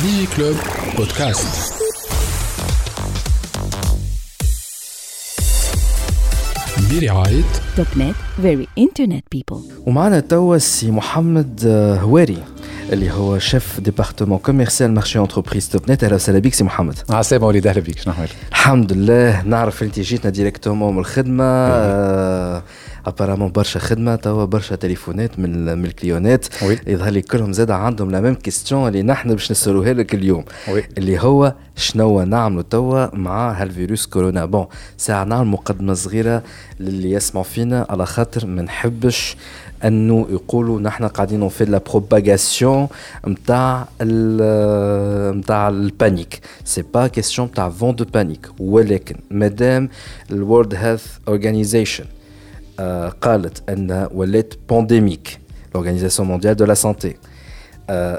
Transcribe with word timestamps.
Digi 0.00 0.26
Club 0.34 0.56
Podcast. 0.96 1.76
برعاية 6.92 7.42
توب 7.76 7.86
نت 7.96 8.14
فيري 8.42 8.68
انترنت 8.78 9.24
بيبل 9.32 9.60
ومعنا 9.86 10.20
توا 10.20 10.56
السي 10.56 10.90
محمد 10.90 11.60
آه، 11.66 11.96
هواري. 11.96 12.38
اللي 12.92 13.10
هو 13.10 13.38
شيف 13.38 13.80
ديبارتمون 13.80 14.38
كوميرسيال 14.38 14.94
مارشي 14.94 15.18
انتربريز 15.18 15.68
توب 15.68 15.90
نت 15.90 16.04
أهلا 16.04 16.14
وسهلا 16.14 16.38
بك 16.38 16.54
سي 16.54 16.64
محمد. 16.64 16.98
عسلامة 17.10 17.46
وليد 17.46 17.66
أهلا 17.66 17.80
بيك 17.80 17.98
شنو 17.98 18.12
احوالك؟ 18.12 18.30
الحمد 18.50 18.92
لله. 18.92 19.42
نعرف 19.42 19.82
انت 19.82 20.00
جيتنا 20.00 20.30
ديريكتومون 20.30 20.94
من 20.94 20.98
الخدمة. 20.98 21.44
آه 21.44 22.62
ابارامون 23.06 23.52
برشا 23.52 23.80
خدمة 23.80 24.16
توا 24.16 24.44
برشا 24.44 24.76
تليفونات 24.76 25.38
من 25.38 25.78
من 25.78 25.84
الكليونات. 25.84 26.46
يظهر 26.86 27.10
لي 27.10 27.22
كلهم 27.22 27.52
زاد 27.52 27.70
عندهم 27.70 28.10
لا 28.10 28.20
ميم 28.20 28.34
كيستيون 28.34 28.88
اللي 28.88 29.02
نحن 29.02 29.28
باش 29.30 29.50
نسالوها 29.50 29.92
لك 29.92 30.14
اليوم. 30.14 30.44
وي. 30.68 30.84
اللي 30.98 31.20
هو 31.20 31.54
شنو 31.76 32.22
نعملوا 32.22 32.62
توا 32.62 33.16
مع 33.16 33.52
هالفيروس 33.52 34.06
كورونا. 34.06 34.44
بون 34.44 34.66
ساعة 34.96 35.24
نعمل 35.24 35.46
مقدمة 35.46 35.94
صغيرة 35.94 36.42
للي 36.80 37.10
يسمعوا 37.10 37.44
فينا 37.44 37.86
على 37.90 38.06
خاطر 38.06 38.46
ما 38.46 38.62
نحبش 38.62 39.36
انه 39.83 40.27
يقولوا 40.29 40.79
نحن 40.79 41.07
قاعدين 41.07 41.49
في 41.49 41.65
لا 41.65 41.77
بروباغاسيون 41.77 42.87
نتاع 43.27 43.87
نتاع 45.31 45.69
البانيك 45.69 46.39
سي 46.65 46.81
با 46.81 47.07
كيستيون 47.07 47.47
نتاع 47.47 47.69
فون 47.69 47.95
دو 47.95 48.05
بانيك 48.13 48.47
ولكن 48.59 49.15
مادام 49.31 49.89
الورد 50.31 50.75
هيلث 50.75 51.05
اورجانيزيشن 51.27 52.05
قالت 53.21 53.69
ان 53.69 54.07
ولات 54.13 54.53
بانديميك 54.69 55.39
l'organisation 55.75 56.23
mondiale 56.23 56.55
de 56.55 56.65
la 56.65 56.75
santé 56.75 57.15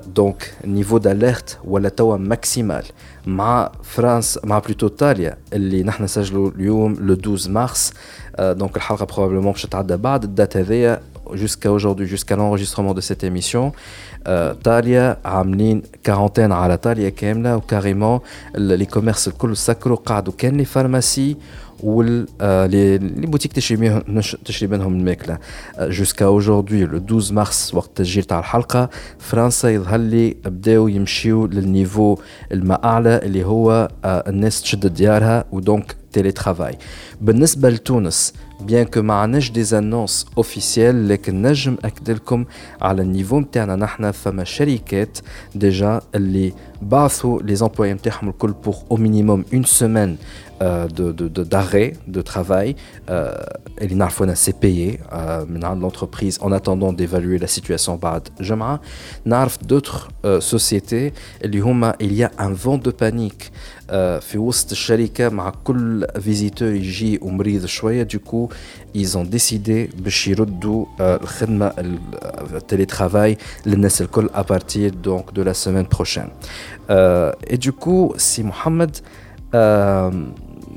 دونك 0.06 0.54
نيفو 0.64 0.98
داليرت 0.98 1.58
ولا 1.64 1.88
توا 1.88 2.16
ماكسيمال 2.16 2.84
مع 3.26 3.72
فرنسا 3.82 4.40
مع 4.44 4.58
بلوتو 4.58 4.86
ايطاليا 4.86 5.36
اللي 5.52 5.82
نحن 5.82 6.04
نسجلوا 6.04 6.50
اليوم 6.50 6.94
لو 6.94 7.14
12 7.14 7.50
مارس 7.50 7.92
دونك 8.40 8.76
الحلقه 8.76 9.06
بروبابلمون 9.06 9.52
باش 9.52 9.62
تتعدى 9.62 9.96
بعد 9.96 10.24
الدات 10.24 10.56
هذيا 10.56 11.00
jusqu'à 11.34 11.70
aujourd'hui 11.76 12.06
jusqu'à 12.14 12.36
l'enregistrement 12.36 12.94
de 12.94 13.00
cette 13.00 13.24
émission 13.30 13.72
ايطاليا 14.26 15.16
عاملين 15.24 15.82
كارونتين 16.04 16.52
على 16.52 16.72
ايطاليا 16.72 17.08
كامله 17.08 17.56
وكاريمون 17.56 18.20
لي 18.54 18.84
كوميرس 18.84 19.28
الكل 19.28 19.56
سكروا 19.56 19.96
قعدوا 19.96 20.32
كان 20.38 20.56
لي 20.56 20.64
فارماسي 20.64 21.36
وال 21.82 22.26
آه، 22.40 22.66
لي 22.66 22.98
لي 22.98 23.26
بوتيك 23.26 23.52
تشري 23.52 23.76
منهم 23.76 24.02
نش- 24.08 24.36
تشري 24.44 24.68
منهم 24.68 24.94
الماكله 24.98 25.38
جوسكا 25.80 26.24
اوجوردي 26.26 26.84
لو 26.84 26.96
12 26.98 27.34
مارس 27.34 27.74
وقت 27.74 27.88
التسجيل 27.88 28.24
تاع 28.24 28.38
الحلقه 28.38 28.90
فرنسا 29.18 29.68
يظهر 29.70 29.98
لي 30.00 30.36
بداو 30.44 30.88
يمشيو 30.88 31.46
للنيفو 31.46 32.16
الما 32.52 32.84
اعلى 32.84 33.16
اللي 33.22 33.44
هو 33.44 33.88
آه، 34.04 34.24
الناس 34.28 34.62
تشد 34.62 34.86
ديارها 34.86 35.44
ودونك 35.52 35.96
تيلي 36.12 36.32
ترافاي 36.32 36.78
بالنسبه 37.20 37.68
لتونس 37.70 38.32
بيان 38.60 38.84
كو 38.84 39.02
ما 39.02 39.14
عندناش 39.14 39.50
دي 39.50 39.78
انونس 39.78 40.26
اوفيسيال 40.36 41.08
لكن 41.08 41.42
نجم 41.42 41.76
اكد 41.84 42.10
لكم 42.10 42.44
على 42.82 43.02
النيفو 43.02 43.40
نتاعنا 43.40 43.76
نحن 43.76 44.10
فما 44.10 44.44
شركات 44.44 45.18
ديجا 45.54 46.00
اللي 46.14 46.52
بعثوا 46.82 47.42
لي 47.42 47.54
زامبلوي 47.54 47.92
نتاعهم 47.92 48.28
الكل 48.28 48.52
بور 48.64 48.74
او 48.90 48.96
مينيموم 48.96 49.44
اون 49.52 49.64
سيمين 49.64 50.16
de, 50.60 51.12
de, 51.18 51.28
de- 51.36 51.44
d'arrêt 51.44 51.92
de 52.08 52.22
travail 52.22 52.74
euh, 53.10 53.56
اللي 53.82 53.94
نعرفوا 53.94 54.26
انا 54.26 54.34
سي 54.34 54.52
بيي 54.62 54.98
من 55.48 55.64
عند 55.64 55.84
l'entreprise 55.84 56.38
en 56.40 56.52
attendant 56.52 56.92
d'évaluer 56.92 57.38
la 57.38 57.46
situation 57.46 57.90
بعد 57.90 58.28
جمعة 58.40 58.80
نعرف 59.24 59.58
d'autres 59.72 60.08
euh, 60.24 60.40
sociétés 60.40 61.12
اللي 61.44 61.60
هما 61.60 61.94
il 62.02 62.12
y 62.20 62.24
a 62.24 62.30
un 62.38 62.52
vent 62.52 62.78
de 62.78 62.90
panique 62.90 63.50
euh, 63.90 63.92
في 64.20 64.38
وسط 64.38 64.70
الشركة 64.70 65.28
مع 65.28 65.52
كل 65.64 66.06
فيزيتور 66.20 66.68
يجي 66.68 67.18
ومريض 67.22 67.66
شوية 67.66 68.02
دوكو 68.02 68.48
ils 68.96 69.16
ont 69.16 69.26
décidé 69.36 70.00
باش 70.02 70.28
يردوا 70.28 70.84
euh, 70.86 71.00
الخدمة 71.00 71.72
التيلي 72.54 72.84
ترافاي 72.84 73.36
للناس 73.66 74.02
الكل 74.02 74.28
à 74.34 74.42
partir 74.44 74.90
donc 75.08 75.32
de 75.34 75.42
la 75.42 75.54
semaine 75.54 75.86
prochaine 75.86 76.28
euh, 76.90 77.32
et 77.50 77.58
du 77.58 77.72
coup 77.72 78.16
سي 78.16 78.42
محمد 78.42 78.96
آه، 79.54 80.12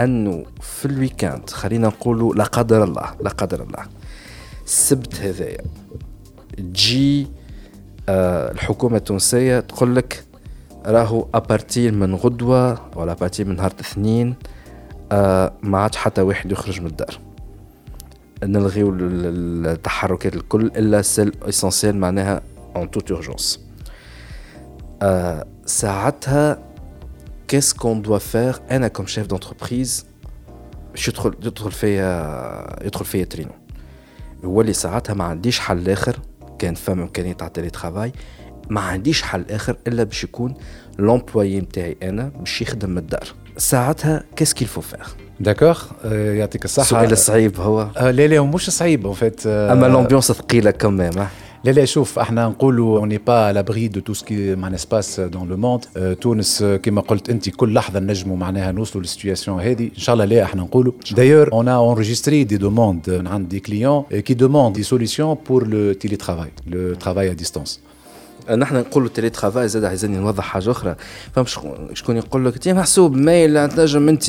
انه 0.00 0.44
في 0.60 0.84
الويكاند 0.86 1.50
خلينا 1.50 1.86
نقولوا 1.88 2.34
لا 2.34 2.44
قدر 2.44 2.84
الله 2.84 3.14
لا 3.20 3.30
قدر 3.30 3.62
الله. 3.62 3.84
السبت 4.64 5.14
هذايا. 5.20 5.60
تجي 6.56 7.26
آه 8.08 8.52
الحكومة 8.52 8.96
التونسية 8.96 9.60
تقول 9.60 9.96
لك 9.96 10.24
راهو 10.86 11.26
ابارتير 11.34 11.92
من 11.92 12.14
غدوة 12.14 12.78
ولا 12.96 13.12
ابارتير 13.12 13.46
من 13.48 13.56
نهار 13.56 13.70
الاثنين 13.72 14.34
آه 15.12 15.52
ما 15.62 15.78
عادش 15.78 15.96
حتى 15.96 16.20
واحد 16.22 16.52
يخرج 16.52 16.80
من 16.80 16.86
الدار. 16.86 17.18
نلغيو 18.42 18.90
ال- 18.90 18.98
ال- 19.02 19.66
التحركات 19.66 20.34
الكل 20.36 20.66
إلا 20.66 21.02
سيل 21.02 21.32
اسونسيال 21.42 21.96
معناها 21.96 22.40
اون 22.76 22.90
توت 22.90 23.10
اورجونس 23.10 23.60
ساعتها 25.66 26.58
qu'est-ce 27.52 27.74
qu'on 27.74 28.08
doit 28.08 28.34
faire 28.34 28.60
أنا 28.70 28.88
كوم 28.88 29.06
شيف 29.06 29.26
دونتربريز 29.26 30.06
باش 30.90 31.08
يدخل 31.08 31.34
يدخل 31.42 31.72
فيا 31.72 32.84
يدخل 32.84 33.04
فيا 33.04 33.24
ترينو 33.24 33.52
هو 34.44 34.60
اللي 34.60 34.72
ساعتها 34.72 35.14
ما 35.14 35.24
عنديش 35.24 35.60
حل 35.60 35.90
اخر 35.90 36.16
كان 36.58 36.74
فما 36.74 37.02
امكانيه 37.02 37.32
تاع 37.32 37.48
تيلي 37.48 37.70
ترافاي 37.70 38.12
ما 38.70 38.80
عنديش 38.80 39.22
حل 39.22 39.44
اخر 39.50 39.76
الا 39.86 40.02
باش 40.02 40.24
يكون 40.24 40.54
لومبلويي 40.98 41.60
نتاعي 41.60 41.96
أنا 42.02 42.32
باش 42.38 42.62
يخدم 42.62 42.90
من 42.90 42.98
الدار 42.98 43.26
ساعتها 43.56 44.24
كيس 44.36 44.54
كيل 44.54 44.68
فو 44.68 44.80
فير 44.80 45.06
داكوغ 45.40 45.82
يعطيك 46.12 46.64
الصحة 46.64 46.82
السؤال 46.82 47.12
الصعيب 47.12 47.60
هو 47.60 47.90
لا 47.96 48.26
لا 48.26 48.40
مش 48.40 48.70
صعيب 48.70 49.12
فيت 49.12 49.46
اما 49.46 49.86
لومبيونس 49.86 50.32
ثقيله 50.32 50.70
كمان 50.70 51.26
لا 51.64 51.70
لا 51.70 51.84
شوف 51.84 52.18
إحنا 52.18 52.48
نقولوا 52.48 52.98
اون 52.98 53.16
با 53.26 53.52
لابري 53.52 53.88
دو 53.88 54.00
تو 54.00 54.14
سكي 54.14 54.54
معناها 54.54 54.78
سباس 54.78 55.20
دون 55.20 55.48
لو 55.48 55.56
موند 55.56 55.84
تونس 56.20 56.62
كما 56.82 57.00
قلت 57.00 57.30
انت 57.30 57.48
كل 57.50 57.74
لحظه 57.74 57.98
نجموا 58.00 58.36
معناها 58.36 58.72
نوصلوا 58.72 59.02
للسيتياسيون 59.02 59.60
هذه 59.60 59.84
ان 59.84 60.00
شاء 60.00 60.12
الله 60.14 60.24
لا 60.24 60.42
إحنا 60.42 60.62
نقولوا 60.62 60.92
دايور 61.16 61.52
اون 61.52 61.68
ا 61.68 61.94
انregistré 61.94 62.28
دي 62.28 62.56
دوموند 62.56 63.22
عند 63.26 63.48
دي 63.48 63.60
كليون 63.60 64.02
كي 64.02 64.34
دوموند 64.34 64.74
دي 64.74 64.82
سوليسيون 64.82 65.36
بور 65.48 65.66
لو 65.66 65.92
تيلي 65.92 66.16
ترافاي 66.16 66.50
لو 66.66 66.94
ترافاي 66.94 67.30
ا 67.30 67.32
ديستانس 67.32 67.80
نحن 68.50 68.76
نقولوا 68.76 69.08
تيلي 69.08 69.30
ترافاي 69.30 69.68
زاد 69.68 69.84
عايزين 69.84 70.20
نوضح 70.20 70.44
حاجة 70.44 70.70
أخرى. 70.70 70.96
فهم 71.34 71.44
شكون- 71.94 72.16
يقول 72.16 72.46
لك 72.46 72.54
أنت 72.54 72.68
محسوب 72.68 73.16
ميل 73.16 73.68
تنجم 73.68 74.08
أنت 74.08 74.24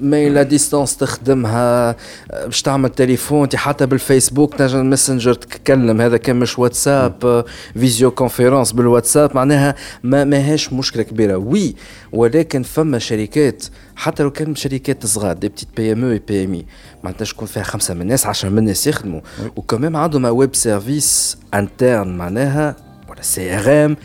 ميل 0.00 0.44
ديستانس 0.44 0.96
تخدمها 0.96 1.96
باش 2.44 2.62
تعمل 2.62 2.88
تليفون 2.90 3.42
أنت 3.42 3.56
حتى 3.56 3.86
بالفيسبوك 3.86 4.54
تنجم 4.54 4.86
ماسنجر 4.86 5.34
تتكلم. 5.34 6.00
هذا 6.00 6.16
كان 6.16 6.36
مش 6.36 6.58
واتساب 6.58 7.44
فيديو 7.74 8.10
كونفيرنس 8.10 8.72
بالواتساب 8.72 9.36
معناها 9.36 9.74
ما 10.02 10.24
ماهيش 10.24 10.72
مشكلة 10.72 11.02
كبيرة. 11.02 11.36
وي 11.36 11.74
ولكن 12.12 12.62
فما 12.62 12.98
شركات 12.98 13.64
حتى 13.96 14.22
لو 14.22 14.30
كان 14.30 14.54
شركات 14.54 15.06
صغار 15.06 15.32
دي 15.36 15.48
بتيت 15.48 15.68
بي 15.76 15.92
ام 15.92 16.04
أو 16.04 16.18
بي 16.28 16.44
ام 16.44 16.54
اي 16.54 16.66
معناتها 17.04 17.24
شكون 17.24 17.46
فيها 17.48 17.62
خمسة 17.62 17.94
من 17.94 18.02
الناس 18.02 18.26
عشرة 18.26 18.48
من 18.48 18.58
الناس 18.58 18.86
يخدموا. 18.86 19.20
وكمان 19.56 19.96
عندهم 19.96 20.24
ويب 20.24 20.54
سيرفيس 20.54 21.36
انترن 21.54 22.16
معناها 22.16 22.76
ولا 23.21 23.21
سي 23.21 23.57
ار 23.59 23.85
ام 23.85 23.97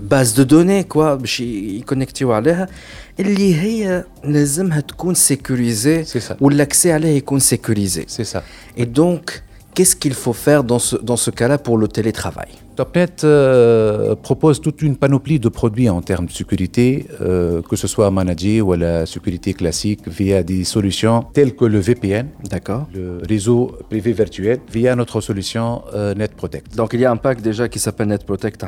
باز 0.00 0.32
دو 0.32 0.42
دوني 0.42 0.82
كوا 0.82 1.14
باش 1.14 1.40
يكونكتيو 1.40 2.32
عليها 2.32 2.68
اللي 3.20 3.54
هي 3.60 4.04
لازمها 4.24 4.80
تكون 4.80 5.14
سيكوريزي 5.14 6.04
C'est 6.04 6.30
ça. 6.30 6.34
والاكسي 6.40 6.92
عليها 6.92 7.10
يكون 7.10 7.38
سيكوريزي 7.38 8.04
سي 8.08 8.24
سا 8.24 8.42
Et 8.78 8.86
donc, 8.86 9.42
qu'est-ce 9.74 9.96
qu'il 9.96 10.14
faut 10.14 10.32
faire 10.46 10.64
dans 10.64 10.78
ce, 10.78 10.96
dans 10.96 11.16
ce 11.16 11.30
cas-là 11.30 11.58
pour 11.58 11.78
le 11.78 11.88
télétravail 11.88 12.48
Topnet 12.77 13.23
euh, 13.23 14.15
propose 14.15 14.61
toute 14.61 14.83
une 14.83 14.97
panoplie 14.97 15.39
de 15.39 15.49
produits 15.49 15.89
en 15.89 16.03
termes 16.03 16.27
de 16.27 16.31
sécurité, 16.31 17.07
euh, 17.21 17.63
que 17.63 17.75
ce 17.75 17.87
soit 17.87 18.11
managé 18.11 18.61
ou 18.61 18.73
la 18.73 19.07
sécurité 19.07 19.55
classique 19.55 20.07
via 20.07 20.43
des 20.43 20.63
solutions 20.63 21.23
telles 21.33 21.55
que 21.55 21.65
le 21.65 21.79
VPN, 21.79 22.27
D'accord. 22.51 22.87
le 22.93 23.19
réseau 23.27 23.75
privé 23.89 24.13
virtuel, 24.13 24.59
via 24.71 24.95
notre 24.95 25.21
solution 25.21 25.81
euh, 25.95 26.13
NetProtect. 26.13 26.75
Donc 26.75 26.93
il 26.93 26.99
y 26.99 27.05
a 27.05 27.11
un 27.11 27.17
pack 27.17 27.41
déjà 27.41 27.67
qui 27.67 27.79
s'appelle 27.79 28.09
NetProtect 28.09 28.63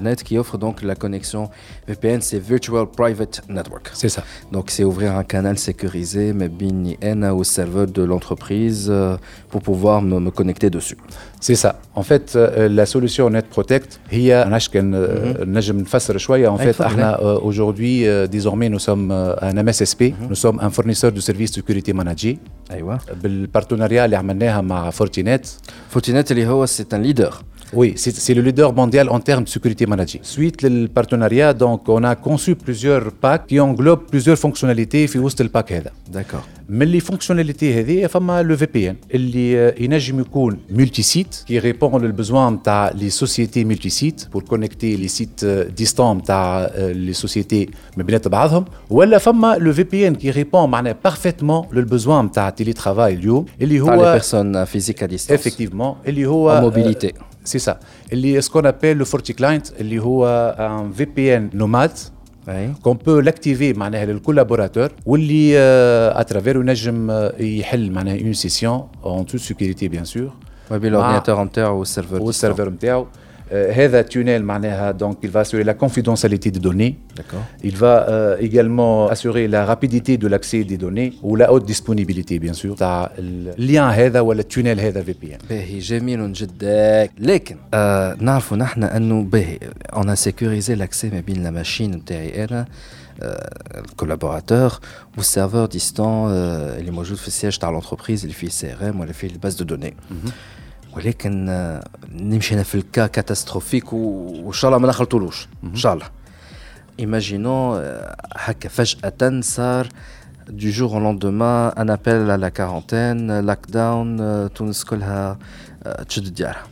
Net 0.00 0.22
qui 0.24 0.38
offre 0.38 0.56
donc 0.56 0.80
la 0.82 0.94
connexion 0.94 1.50
VPN, 1.86 2.22
c'est 2.22 2.38
Virtual 2.38 2.86
Private 2.86 3.42
Network. 3.50 3.90
C'est 3.92 4.08
ça. 4.08 4.24
Donc 4.50 4.70
c'est 4.70 4.84
ouvrir 4.84 5.14
un 5.14 5.24
canal 5.24 5.58
sécurisé, 5.58 6.32
mais 6.32 6.48
bini 6.48 6.96
au 7.34 7.44
serveur 7.44 7.86
de 7.86 8.02
l'entreprise 8.02 8.86
euh, 8.88 9.18
pour 9.50 9.60
pouvoir 9.60 10.00
me, 10.00 10.20
me 10.20 10.30
connecter 10.30 10.70
dessus. 10.70 10.96
C'est 11.41 11.55
ça. 11.65 11.71
En 11.95 12.03
fait, 12.03 12.27
euh, 12.35 12.67
la 12.69 12.85
solution 12.85 13.29
NetProtect, 13.29 13.97
هي 14.09 14.33
علاش 14.33 14.69
كان 14.69 14.93
euh, 14.93 15.41
نجم 15.47 15.79
نفسر 15.79 16.17
شوية. 16.17 16.49
En 16.57 16.59
أي 16.59 16.65
fait, 16.65 16.75
تفضل. 16.75 16.85
احنا 16.85 17.17
euh, 17.17 17.39
aujourd'hui, 17.41 18.05
euh, 18.05 18.27
désormais, 18.27 18.69
nous 18.69 18.79
sommes 18.79 19.11
euh, 19.11 19.35
un 19.41 19.63
MSSP. 19.63 20.01
Nous 20.29 20.35
sommes 20.45 20.59
un 20.59 20.69
fournisseur 20.69 21.11
de 21.11 21.19
services 21.19 21.51
de 21.51 21.55
sécurité 21.61 21.93
managés. 21.93 22.37
ايوه 22.71 22.99
بالبارتنريا 23.23 24.05
اللي 24.05 24.15
عملناها 24.15 24.61
مع 24.61 24.89
فورتينيت 24.89 25.47
فورتينيت 25.89 26.31
اللي 26.31 26.47
هو 26.47 26.65
c'est 26.67 26.93
un 26.93 27.01
leader. 27.13 27.33
Oui, 27.73 27.93
c'est 27.95 28.13
c'est 28.25 28.33
le 28.33 28.41
leader 28.41 28.69
mondial 28.73 29.05
en 29.09 29.19
termes 29.29 29.45
de 29.45 29.49
sécurité 29.49 29.85
managée. 29.85 30.19
Suite 30.23 30.61
le 30.63 30.87
partenariat, 30.99 31.53
donc 31.53 31.79
on 31.97 32.03
a 32.03 32.15
conçu 32.15 32.55
plusieurs 32.55 33.05
packs 33.23 33.45
qui 33.47 33.57
englobent 33.59 34.05
plusieurs 34.11 34.37
fonctionnalités 34.37 35.07
في 35.07 35.19
وسط 35.19 35.41
الباك 35.41 35.73
هذا. 35.73 35.91
D'accord. 36.13 36.43
من 36.69 36.91
les 36.91 37.01
fonctionnalités 37.01 37.63
هذه 37.63 38.07
فما 38.07 38.43
le 38.43 38.59
VPN 38.61 38.95
اللي 39.15 39.57
آه، 39.59 39.75
ينجم 39.79 40.19
يكون 40.19 40.57
multi 40.77 41.03
site 41.03 41.45
qui 41.47 41.59
répond 41.59 41.95
للبزوان 41.95 42.53
نتاع 42.53 42.91
les 42.91 43.23
sociétés 43.25 43.63
multi 43.65 43.89
sites 43.89 44.27
pour 44.33 44.43
connecter 44.43 44.97
les 44.97 45.07
sites 45.19 45.43
euh, 45.43 45.81
distants 45.81 45.99
نتاع 46.15 46.61
آه، 46.71 46.93
les 46.93 47.17
sociétés 47.27 47.69
ما 47.97 48.03
بينات 48.03 48.27
بعضهم 48.27 48.65
ولا 48.89 49.17
فما 49.17 49.55
le 49.55 49.77
VPN 49.77 50.21
qui 50.23 50.31
répond 50.37 50.55
معناها 50.55 50.95
parfaitement 51.07 51.73
للبزوان 51.73 52.25
نتاع 52.25 52.47
التيلي 52.47 52.73
اليوم 52.87 53.45
اللي 53.61 53.79
Par 53.79 53.83
les 53.83 53.89
هو 53.89 54.19
personnes 54.19 54.55
euh, 54.55 54.77
physiques 54.77 55.01
à 55.03 55.07
distance. 55.07 55.37
effectivement 55.39 56.07
اللي 56.07 56.25
هو 56.25 56.59
En 56.61 56.71
mobilité. 56.73 57.07
euh, 57.07 57.31
c'est 57.45 57.69
ça 57.69 57.73
اللي 58.13 58.41
ce 58.41 58.49
qu'on 58.49 58.65
appelle 58.65 58.97
le 58.97 59.05
Forti 59.05 59.33
Client 59.33 59.79
اللي 59.79 59.99
هو 59.99 60.55
un 60.59 60.99
VPN 61.01 61.55
nomade 61.61 61.97
Oui. 62.47 62.73
qu'on 62.83 62.95
peut 62.95 63.21
l'activer 63.27 63.77
معناها 63.77 64.05
للكولابوراتور 64.05 64.89
واللي 65.05 65.53
euh, 65.53 66.21
à 66.21 66.23
travers 66.33 66.55
ينجم 66.55 67.07
euh, 67.29 67.41
يحل 67.41 67.91
معناها 67.91 68.17
une 68.17 68.33
session 68.33 68.85
en 69.03 69.23
toute 69.23 69.39
sécurité 69.41 69.89
bien 69.89 70.05
sûr 70.15 70.31
ما 70.71 70.77
بين 70.77 70.93
l'ordinateur 70.93 71.29
نتاعو 71.39 71.79
والسيرفر 71.79 72.21
والسيرفر 72.21 72.69
نتاعو 72.69 73.01
آه، 73.01 73.07
هذا 73.51 74.03
tunnel 74.03 74.41
معناها 74.41 74.91
donc 74.91 75.15
il 75.23 75.29
va 75.29 75.41
assurer 75.41 75.63
la 75.63 75.73
confidentialité 75.73 76.51
des 76.51 76.59
données 76.59 76.93
D'accord. 77.17 77.43
il 77.63 77.75
va 77.75 77.95
euh, 78.07 78.37
également 78.47 79.07
assurer 79.09 79.47
la 79.49 79.65
rapidité 79.65 80.17
de 80.17 80.27
l'accès 80.27 80.63
des 80.63 80.77
données 80.77 81.11
ou 81.21 81.35
la 81.35 81.51
haute 81.51 81.65
disponibilité 81.65 82.39
bien 82.39 82.53
sûr 82.53 82.75
تاع 82.77 83.11
اللين 83.19 83.83
هذا 83.83 84.19
ولا 84.19 84.39
التونيل 84.41 84.79
هذا 84.79 85.03
VPN 85.03 85.47
باهي 85.49 85.79
جميل 85.79 86.33
جدا 86.33 87.09
لكن 87.19 87.57
آه 87.73 88.15
نعرفوا 88.19 88.57
نحن 88.57 88.83
انه 88.83 89.23
باهي 89.23 89.59
اون 89.93 90.15
سيكوريزي 90.15 90.75
لاكسي 90.75 91.09
ما 91.09 91.19
بين 91.19 91.43
لا 91.43 91.51
ماشين 91.51 91.91
نتاعي 91.91 92.43
انا 92.43 92.65
آه 93.21 93.79
الكولابوراتور 93.79 94.79
والسيرفور 95.17 95.65
ديستون 95.65 96.07
آه 96.31 96.79
اللي 96.79 96.91
موجود 96.91 97.17
في 97.17 97.27
السياج 97.27 97.57
تاع 97.57 97.69
لونتربريز 97.69 98.21
اللي 98.21 98.33
فيه 98.33 98.49
سي 98.49 98.73
ار 98.73 98.89
ام 98.89 98.99
ولا 98.99 99.11
فيه 99.13 99.27
الباز 99.27 99.55
دو 99.55 99.63
دوني 99.65 99.93
ولكن 100.95 101.49
آه 101.49 101.83
نمشي 102.11 102.55
انا 102.55 102.63
في 102.63 102.75
الكا 102.75 103.07
كاتاستروفيك 103.07 103.93
وان 103.93 104.53
شاء 104.53 104.69
الله 104.69 104.81
ما 104.81 104.87
نخلطولوش 104.87 105.47
ان 105.63 105.75
شاء 105.75 105.93
الله 105.93 106.05
ايماجينون 106.99 107.81
هكا 108.35 108.69
فجأة 108.69 109.41
صار 109.41 109.87
du 110.51 110.71
jour 110.71 110.95
au 110.95 110.99
lendemain 110.99 111.71
un 111.77 111.87
appel 111.87 112.29
à 112.29 112.37
la 112.37 112.51
quarantaine, 112.51 113.41
lockdown, 113.41 114.17
euh, 114.19 114.47
تونس 114.47 114.83
كلها 114.83 115.37
euh, 115.85 116.03
تشد 116.03 116.33
ديارها. 116.33 116.63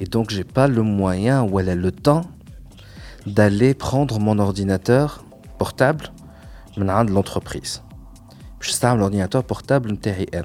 Et 0.00 0.04
donc 0.06 0.30
j'ai 0.30 0.44
pas 0.44 0.66
le 0.66 0.82
moyen 0.82 1.42
ou 1.42 1.60
elle 1.60 1.68
a 1.68 1.74
le 1.74 1.92
temps 1.92 2.24
d'aller 3.26 3.74
prendre 3.74 4.18
mon 4.18 4.38
ordinateur 4.38 5.24
portable 5.58 6.10
من 6.76 6.90
عند 6.90 7.10
l'entreprise. 7.10 7.80
باش 8.60 8.70
نستعمل 8.70 9.00
l'ordinateur 9.00 9.42
portable 9.54 9.92
نتاعي 9.92 10.26
انا. 10.34 10.44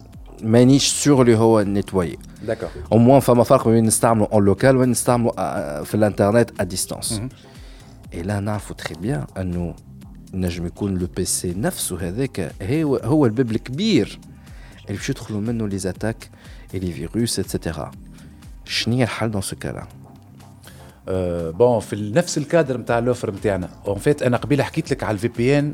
مانيش 0.42 0.88
سور 0.88 1.22
اللي 1.22 1.36
هو 1.36 1.62
نيتوايي 1.62 2.18
d'accord 2.46 2.94
au 2.94 2.96
moins 2.96 3.18
فما 3.18 3.44
فرق 3.44 3.68
بين 3.68 3.84
نستعملوا 3.84 4.26
اون 4.32 4.44
لوكال 4.44 4.76
وين 4.76 4.88
نستعملوا 4.90 5.32
آه، 5.38 5.82
في 5.82 5.94
الانترنت 5.94 6.60
ا 6.60 6.64
ديستانس 6.64 7.20
اي 8.14 8.22
لا 8.22 8.40
نعرفوا 8.40 8.76
تري 8.76 8.94
بيان 8.94 9.24
انه 9.38 9.74
نجم 10.34 10.66
يكون 10.66 10.98
لو 10.98 11.06
بي 11.16 11.24
سي 11.24 11.54
نفسه 11.56 12.08
هذاك 12.08 12.52
هو 12.62 12.96
هو 12.96 13.26
الباب 13.26 13.50
الكبير 13.50 14.18
اللي 14.86 14.96
باش 14.98 15.10
يدخلوا 15.10 15.40
منه 15.40 15.68
لي 15.68 15.78
زاتاك 15.78 16.30
اي 16.74 16.78
لي 16.78 16.92
فيروس 16.92 17.38
اتسيتيرا 17.38 17.90
شنو 18.64 18.96
هي 18.96 19.02
الحل 19.02 19.30
دون 19.30 19.42
سو 19.42 19.56
كالا 19.56 19.86
آه، 21.07 21.49
بون 21.49 21.79
في 21.79 22.11
نفس 22.15 22.37
الكادر 22.37 22.77
نتاع 22.77 22.99
الأوفر 22.99 23.31
نتاعنا 23.31 23.69
اون 23.87 23.97
فيت 23.97 24.23
أنا 24.23 24.37
قبيلة 24.37 24.63
حكيت 24.63 24.91
لك 24.91 25.03
على 25.03 25.13
الفي 25.13 25.27
بي 25.27 25.59
ان 25.59 25.73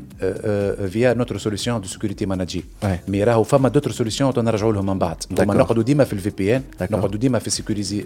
فيا 0.88 1.14
نوتر 1.14 1.38
سوليسيون 1.38 1.80
دو 1.80 1.86
سيكوريتي 1.86 2.26
ماناجي. 2.26 2.64
مي 3.08 3.24
راهو 3.24 3.42
فما 3.42 3.68
دوتر 3.68 3.90
سوليسيون 3.90 4.32
نرجعوا 4.36 4.72
لهم 4.72 4.86
من 4.86 4.98
بعد. 4.98 5.16
هما 5.38 5.54
نقعدوا 5.54 5.82
ديما 5.82 6.04
في 6.04 6.12
الفي 6.12 6.30
بي 6.30 6.56
ان. 6.56 6.62
نقعدوا 6.80 7.18
ديما 7.18 7.38
في 7.38 7.50
سيكوريزي 7.50 8.04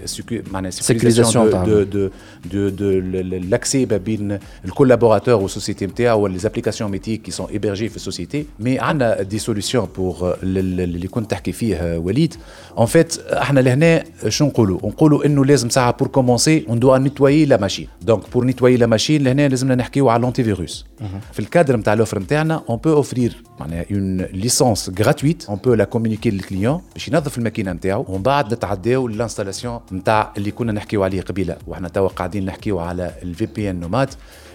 معناها 0.53 0.71
سيكوريزاسيون. 0.71 1.51
دو 1.51 1.83
دو 1.83 2.11
دو 2.53 2.69
دو 2.69 2.91
لاكسي 3.39 3.87
ما 3.87 3.97
بين 3.97 4.39
الكولابوراتور 4.65 5.35
والسوسيتي 5.35 5.87
نتاعو 5.87 6.21
ولا 6.21 6.37
لي 6.37 6.47
ابليكاسيون 6.47 6.91
ميتي 6.91 7.17
كي 7.17 7.31
سون 7.31 7.47
هيبرجي 7.51 7.89
في 7.89 7.97
السوسيتي 7.97 8.47
مي 8.61 8.79
عندنا 8.79 9.23
دي 9.23 9.39
سوليسيون 9.39 9.89
بور 9.97 10.37
اللي 10.43 11.09
كنت 11.09 11.31
تحكي 11.31 11.53
فيه 11.53 11.77
آه، 11.77 11.99
وليد 11.99 12.35
اون 12.79 12.87
فيت 12.87 13.19
إحنا 13.19 13.61
لهنا 13.61 14.05
شو 14.29 14.45
نقولوا 14.45 14.79
نقولوا 14.85 15.27
إنه 15.27 15.45
لازم 15.45 15.69
ساعة 15.69 15.97
بور 15.97 16.09
كومونسي 16.09 16.67
اون 16.69 16.79
دو 16.79 16.95
نيتوايي 17.12 17.44
لا 17.44 17.56
ماشين. 17.56 17.88
دونك 18.03 18.23
بور 18.32 18.44
نيتوايي 18.44 18.76
لا 18.76 18.87
ماشين 18.87 19.25
لهنا 19.25 19.49
لازمنا 19.49 19.75
نحكيو 19.75 20.09
على 20.09 20.23
لونتي 20.23 20.44
فيروس 20.44 20.87
في 21.32 21.41
الكادر 21.41 21.76
نتاع 21.76 21.93
الأوفر 21.93 22.19
نتاعنا 22.19 22.62
اون 22.69 22.76
بو 22.76 22.93
اوفرير 22.93 23.43
معناها 23.61 23.85
اون 23.91 24.20
ليسونس 24.20 24.91
غراتويت 24.99 25.44
اون 25.49 25.56
بو 25.56 25.75
لا 25.75 25.85
كومونيكي 25.85 26.31
للكليون 26.31 26.81
باش 26.95 27.09
ينظف 27.09 27.38
الماكينة 27.38 27.73
نتاعو. 27.73 28.04
ومن 28.09 28.23
بعد 28.23 28.54
نتعداو 28.54 29.09
للانستالاسيون 29.09 29.81
نتاع 29.92 30.33
اللي 30.37 30.50
كنا 30.50 30.73
نحكيو 30.73 31.04
عليه 31.04 31.23
قبيلة. 31.23 31.57
وإحنا 31.66 31.88
توا 31.88 32.09
قاعدين 32.09 32.45
نحكيو 32.45 32.78
على 32.78 33.14
الفي 33.23 33.47
بي 33.47 33.71
ان 33.71 33.81
نوماد 33.81 34.09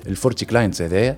الفورتي 0.07 0.45
كلاينتس 0.45 0.81
هذايا. 0.81 1.17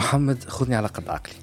محمد 0.00 0.44
خذني 0.44 0.74
على 0.74 0.86
قد 0.86 1.08
عقلي 1.08 1.34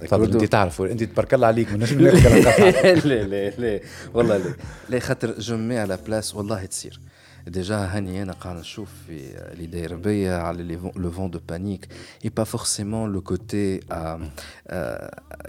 تفضل 0.00 0.32
انت 0.32 0.44
تعرف 0.44 0.82
انت 0.82 1.02
تبارك 1.02 1.34
الله 1.34 1.46
عليك 1.46 1.72
ما 1.72 1.76
نجم 1.76 2.06
نحكي 2.06 2.28
على 2.28 2.40
قطعة. 2.40 2.92
لا 3.08 3.22
لا 3.22 3.50
لا 3.50 3.80
والله 4.14 4.36
لا 4.36 4.54
لا 4.88 4.98
خاطر 4.98 5.40
جو 5.40 5.56
مي 5.56 5.78
على 5.78 5.98
بلاس 6.06 6.34
والله 6.34 6.64
تصير 6.64 7.00
ديجا 7.46 7.76
هاني 7.76 8.22
انا 8.22 8.32
قاعد 8.32 8.56
نشوف 8.56 8.88
في 9.06 9.36
اللي 9.52 9.66
داير 9.66 9.96
بيا 9.96 10.34
على 10.36 10.78
لو 10.96 11.10
فون 11.10 11.30
دو 11.30 11.40
بانيك 11.48 11.88
اي 12.24 12.30
با 12.30 12.44
فورسيمون 12.44 13.12
لو 13.12 13.20
كوتي 13.20 13.80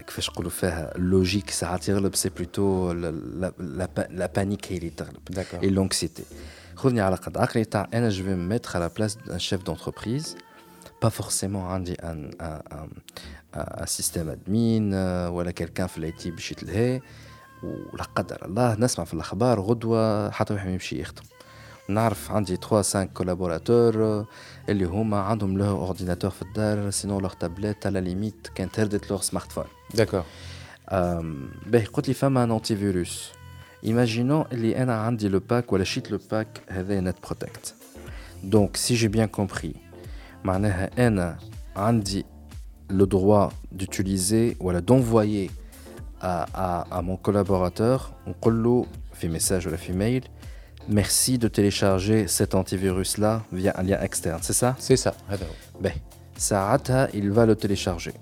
كيفاش 0.08 0.30
نقولوا 0.30 0.51
فيها 0.51 0.94
لوجيك 0.98 1.50
ساعات 1.50 1.89
يغلب 1.89 2.15
سي 2.15 2.30
بلوتو 2.30 2.92
لا 2.92 4.32
بانيك 4.36 4.72
هي 4.72 4.77
اللي 4.77 4.89
تغلب 4.89 5.20
D'accord. 5.36 5.63
pas 11.01 11.10
forcément 11.10 11.56
عندي 11.56 11.94
un, 11.94 12.30
un, 12.39 12.60
un, 12.72 12.88
un 13.82 13.86
système 13.86 14.30
admin 14.30 14.92
euh, 14.94 15.30
ولا 15.30 15.51
quelqu'un 15.51 15.86
في 15.86 15.98
الاي 15.98 16.12
تي 16.12 16.32
باش 16.32 16.51
يتلهي 16.51 17.01
ولا 17.63 18.04
قدر 18.15 18.46
الله 18.46 18.75
نسمع 18.75 19.06
في 19.06 19.13
الاخبار 19.13 19.60
غدوه 19.60 20.32
حتى 20.32 20.54
واحد 20.54 20.68
ما 20.68 20.74
يمشي 20.74 21.01
يخدم 21.01 21.24
نعرف 21.89 22.32
عندي 22.32 22.56
3 22.56 22.68
5 22.68 23.04
كولابوراتور 23.04 24.25
اللي 24.70 24.86
هما 24.86 25.20
عندهم 25.20 25.58
له 25.58 25.70
اورديناتور 25.70 26.32
في 26.32 26.42
الدار 26.42 26.89
سينو 26.89 27.20
لوغ 27.20 27.34
تابلت 27.34 27.86
على 27.86 28.01
ليميت 28.01 28.48
كان 28.56 28.72
تردت 28.72 29.10
لوغ 29.12 29.22
سمارت 29.22 29.51
فون 29.51 29.65
داكور 29.94 30.24
باهي 31.65 31.86
قلت 31.86 32.08
لي 32.08 32.13
فما 32.13 32.44
ان 32.44 32.51
انتي 32.51 32.75
فيروس 32.75 33.30
ايماجينون 33.84 34.46
اللي 34.51 34.84
انا 34.84 35.01
عندي 35.01 35.30
لو 35.30 35.39
باك 35.39 35.74
ولا 35.74 35.84
شيت 35.84 36.12
لو 36.12 36.20
باك 36.32 36.62
هذا 36.70 37.00
نت 37.00 37.15
بروتكت 37.24 37.74
دونك 38.44 38.75
سي 38.75 38.96
جي 38.96 39.08
بيان 39.08 39.27
كومبري 39.27 39.74
معناها 40.44 41.08
انا 41.08 41.38
عندي 41.75 42.25
le 42.89 43.06
droit 43.06 43.51
d'utiliser 43.72 44.58
ou 44.60 44.72
d'envoyer 44.72 45.50
à, 46.22 46.46
à, 46.54 46.98
à 46.98 47.01
mon 47.01 47.18
collaborateur 47.18 48.13
on 48.27 48.50
له 48.50 48.86
في 49.13 49.30
message 49.30 49.68
ou 49.68 49.75
في 49.75 49.94
mail 49.94 50.24
merci 50.88 51.38
de 51.38 51.48
télécharger 51.48 52.27
cet 52.27 52.54
antivirus 52.54 53.18
là 53.18 53.42
via 53.51 53.74
un 53.80 53.84
lien 53.84 54.00
externe 54.01 54.39
c'est 54.42 54.54
ça 54.54 54.75
c'est 54.80 54.98
ça 54.98 55.13
هذا 55.30 55.46
هو 55.46 55.82
ben 55.82 55.94
ساعتها 56.38 57.08
il 57.13 57.32
va 57.32 57.46
le 57.46 57.56
télécharger 57.56 58.13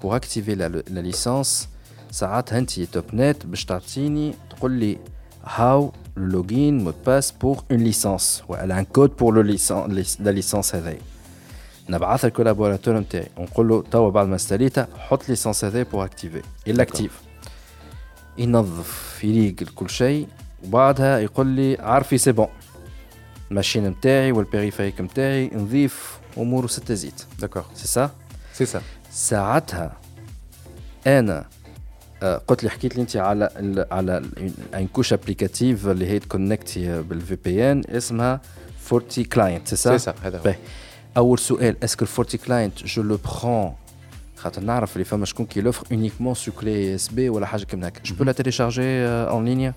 pour 0.00 0.14
activer 0.14 0.54
la, 0.54 0.68
la 0.68 1.02
licence 1.02 1.68
ساعتها 2.10 2.58
انت 2.58 2.80
توب 2.80 3.04
نت 3.12 3.46
باش 3.46 3.64
تعطيني 3.64 4.34
تقول 4.50 4.72
لي 4.72 4.98
how 5.44 5.92
le 6.16 6.26
login 6.32 6.74
mot 6.84 6.92
de 6.92 7.02
passe 7.04 7.32
pour 7.32 7.64
une 7.70 7.82
licence 7.84 8.44
elle 8.62 8.72
a 8.72 8.76
un 8.76 8.84
code 8.84 9.12
pour 9.12 9.32
le 9.32 9.42
licence 9.42 9.88
la 10.20 10.32
licence 10.32 10.74
هذايا 10.74 11.00
نبعث 11.89 12.25
الكولابوراتور 12.25 12.97
نتاعي 12.97 13.27
ونقول 13.37 13.67
له 13.67 13.83
توا 13.91 14.09
بعد 14.09 14.27
ما 14.27 14.35
استليتها 14.35 14.87
حط 14.97 15.29
ليسونس 15.29 15.65
هذا 15.65 15.83
بور 15.83 16.05
اكتيفي 16.05 16.41
الاكتيف 16.67 17.21
ينظف 18.37 19.19
يليق 19.23 19.55
كل 19.75 19.89
شيء. 19.89 20.27
وبعدها 20.65 21.19
يقول 21.19 21.47
لي 21.47 21.77
عارفي 21.79 22.17
سي 22.17 22.31
بون 22.31 22.47
الماشين 23.51 23.87
نتاعي 23.87 24.31
والبيريفيريك 24.31 25.01
نتاعي 25.01 25.51
نظيف 25.53 26.19
اموره 26.37 26.67
ستة 26.67 26.93
زيت 26.93 27.23
داكور 27.39 27.63
سي 27.73 27.87
سا 27.87 28.09
سي 28.53 28.65
سا 28.65 28.81
ساعتها 29.11 29.97
أنا 31.07 31.45
آه، 32.23 32.41
قلت 32.47 32.63
لي 32.63 32.69
حكيت 32.69 32.95
لي 32.95 33.01
أنت 33.01 33.15
على 33.17 33.49
ال 33.55 33.85
على 33.91 34.21
ان 34.73 34.87
كوش 34.87 35.13
ابليكاتيف 35.13 35.87
اللي 35.87 36.07
هي 36.07 36.19
تكونكتي 36.19 37.01
بالفي 37.01 37.35
بي 37.35 37.71
ان 37.71 37.83
اسمها 37.89 38.41
فورتي 38.79 39.23
كلاينت 39.23 39.67
سي 39.67 39.75
سا 39.75 39.97
سي 39.97 40.05
سا 40.05 40.15
هذا 40.23 40.37
هو. 40.37 40.53
باهي 41.14 41.24
اول 41.24 41.38
سؤال 41.38 41.84
اسكو 41.84 42.02
الفورتي 42.02 42.38
كلاينت 42.38 42.84
جو 42.84 43.02
لو 43.02 43.18
برون 43.42 43.72
خاطر 44.36 44.62
نعرف 44.62 44.92
اللي 44.92 45.04
فما 45.04 45.26
شكون 45.26 45.46
كي 45.46 45.60
لوفر 45.60 45.86
اونيكمون 45.92 46.34
سو 46.34 46.52
كلي 46.52 46.94
اس 46.94 47.08
بي 47.08 47.28
ولا 47.28 47.46
حاجه 47.46 47.64
كيما 47.64 47.88
هكا 47.88 48.00
جو 48.04 48.14
بو 48.14 48.24
لا 48.24 48.32
تيليشارجي 48.32 48.82
اون 49.06 49.44
لينيا 49.44 49.74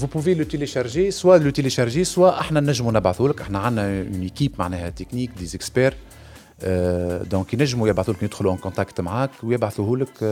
vous 0.00 0.06
pouvez 0.06 0.34
le 0.34 0.44
télécharger 0.44 1.10
soit 1.10 1.38
le 1.38 1.52
télécharger 1.52 2.04
soit 2.04 2.40
احنا 2.40 2.60
نجموا 2.60 2.92
نبعثوا 2.92 3.28
لك 3.28 3.40
احنا 3.40 3.58
عندنا 3.58 4.02
اون 4.02 4.22
ايكيب 4.22 4.52
معناها 4.58 4.90
تكنيك 4.90 5.30
دي 5.38 5.56
اكسبير 5.56 5.94
دونك 7.30 7.54
ينجموا 7.54 7.88
يبعثوا 7.88 8.14
لك 8.14 8.22
يدخلوا 8.22 8.52
ان 8.52 8.58
كونتاكت 8.58 9.00
معاك 9.00 9.30
ويبعثوه 9.42 9.98
لك 9.98 10.24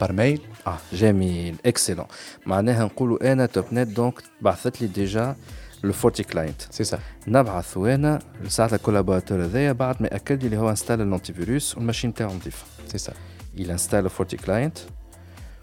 بار 0.00 0.12
ميل 0.12 0.40
اه 0.66 0.78
جميل 0.92 1.54
اكسلون 1.66 2.06
معناها 2.46 2.84
نقولوا 2.84 3.32
انا 3.32 3.46
توب 3.46 3.64
نت 3.72 3.88
دونك 3.88 4.14
بعثت 4.40 4.82
لي 4.82 4.86
ديجا 4.86 5.36
لو 5.83 5.93
فورتي 5.93 6.23
كلاينت. 6.23 6.61
سي 6.69 6.83
سا 6.83 6.99
نبعث 7.27 7.77
وأنا 7.77 8.19
ساعة 8.47 8.69
الكولابوراتور 8.73 9.43
هذايا 9.43 9.71
بعد 9.71 10.01
ما 10.01 10.07
يأكد 10.11 10.41
لي 10.41 10.45
اللي 10.45 10.57
هو 10.57 10.69
انستال 10.69 11.01
الانتي 11.01 11.33
فيروس 11.33 11.77
والماشين 11.77 12.13
تاعو 12.13 12.33
نظيفه 12.33 12.65
سي 12.87 12.97
سا 12.97 13.13
installe 13.57 14.05
le 14.05 14.09
FortiClient 14.09 14.45
كلاينت. 14.45 14.77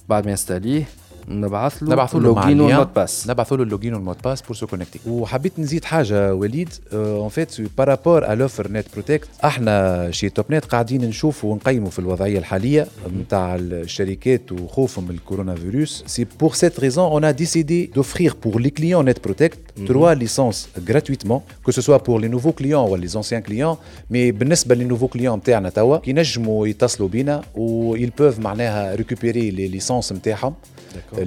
بعد 0.08 0.24
ما 0.24 0.30
ينستاليه 0.30 0.84
نبعث 1.28 1.82
له 1.82 1.90
نبعثوا 1.92 2.20
له 2.20 2.34
مع 2.34 2.42
لوجين 2.42 2.60
اللين 2.60 2.70
والمود 2.76 2.94
باس 2.94 3.30
نبعثوا 3.30 3.56
له 3.56 3.62
اللوجين 3.62 3.94
والمود 3.94 4.16
باس 4.24 4.42
بور 4.42 4.56
سو 4.56 4.66
كونكتي 4.66 5.00
وحبيت 5.06 5.58
نزيد 5.58 5.84
حاجة 5.84 6.34
وليد 6.34 6.68
اون 6.92 7.28
فيت 7.28 7.56
بارابور 7.78 8.32
ا 8.32 8.34
لوفر 8.34 8.72
نت 8.72 8.86
بروتكت 8.92 9.28
إحنا 9.44 10.10
شي 10.10 10.28
توب 10.30 10.44
نت 10.50 10.64
قاعدين 10.64 11.04
نشوفوا 11.04 11.52
ونقيموا 11.52 11.90
في 11.90 11.98
الوضعية 11.98 12.38
الحالية 12.38 12.86
نتاع 13.20 13.56
الشركات 13.56 14.52
وخوفهم 14.52 15.04
من 15.04 15.10
الكورونا 15.10 15.54
فيروس. 15.54 16.04
سي 16.06 16.26
بور 16.40 16.52
سيت 16.52 16.80
ريزون 16.80 17.04
اون 17.04 17.24
ا 17.24 17.30
ديسيدي 17.30 17.86
دوفرير 17.86 18.34
بور 18.44 18.60
لي 18.60 18.70
كليون 18.70 19.04
نت 19.04 19.24
بروتكت 19.24 19.58
تروا 19.86 20.14
ليسونس 20.14 20.68
gratuitement 20.90 21.40
que 21.68 21.72
ce 21.72 21.80
soit 21.80 21.98
pour 21.98 22.18
les 22.20 22.28
nouveaux 22.28 22.52
clients 22.60 22.88
ou 22.88 22.96
les 22.96 23.16
anciens 23.16 23.40
clients. 23.40 23.76
Mais 24.12 24.32
بالنسبة 24.32 24.74
لي 24.74 24.96
nouveaux 24.96 25.16
clients 25.18 25.36
نتاعنا 25.36 25.68
توا 25.68 25.96
كي 25.98 26.12
نجموا 26.12 26.66
يتصلوا 26.66 27.08
بينا 27.08 27.42
و 27.54 27.96
ils 27.96 28.10
peuvent 28.20 28.40
معناها 28.40 28.96
récupérer 28.96 29.52
les 29.52 29.78
licences 29.80 30.12
نتاعهم 30.12 30.54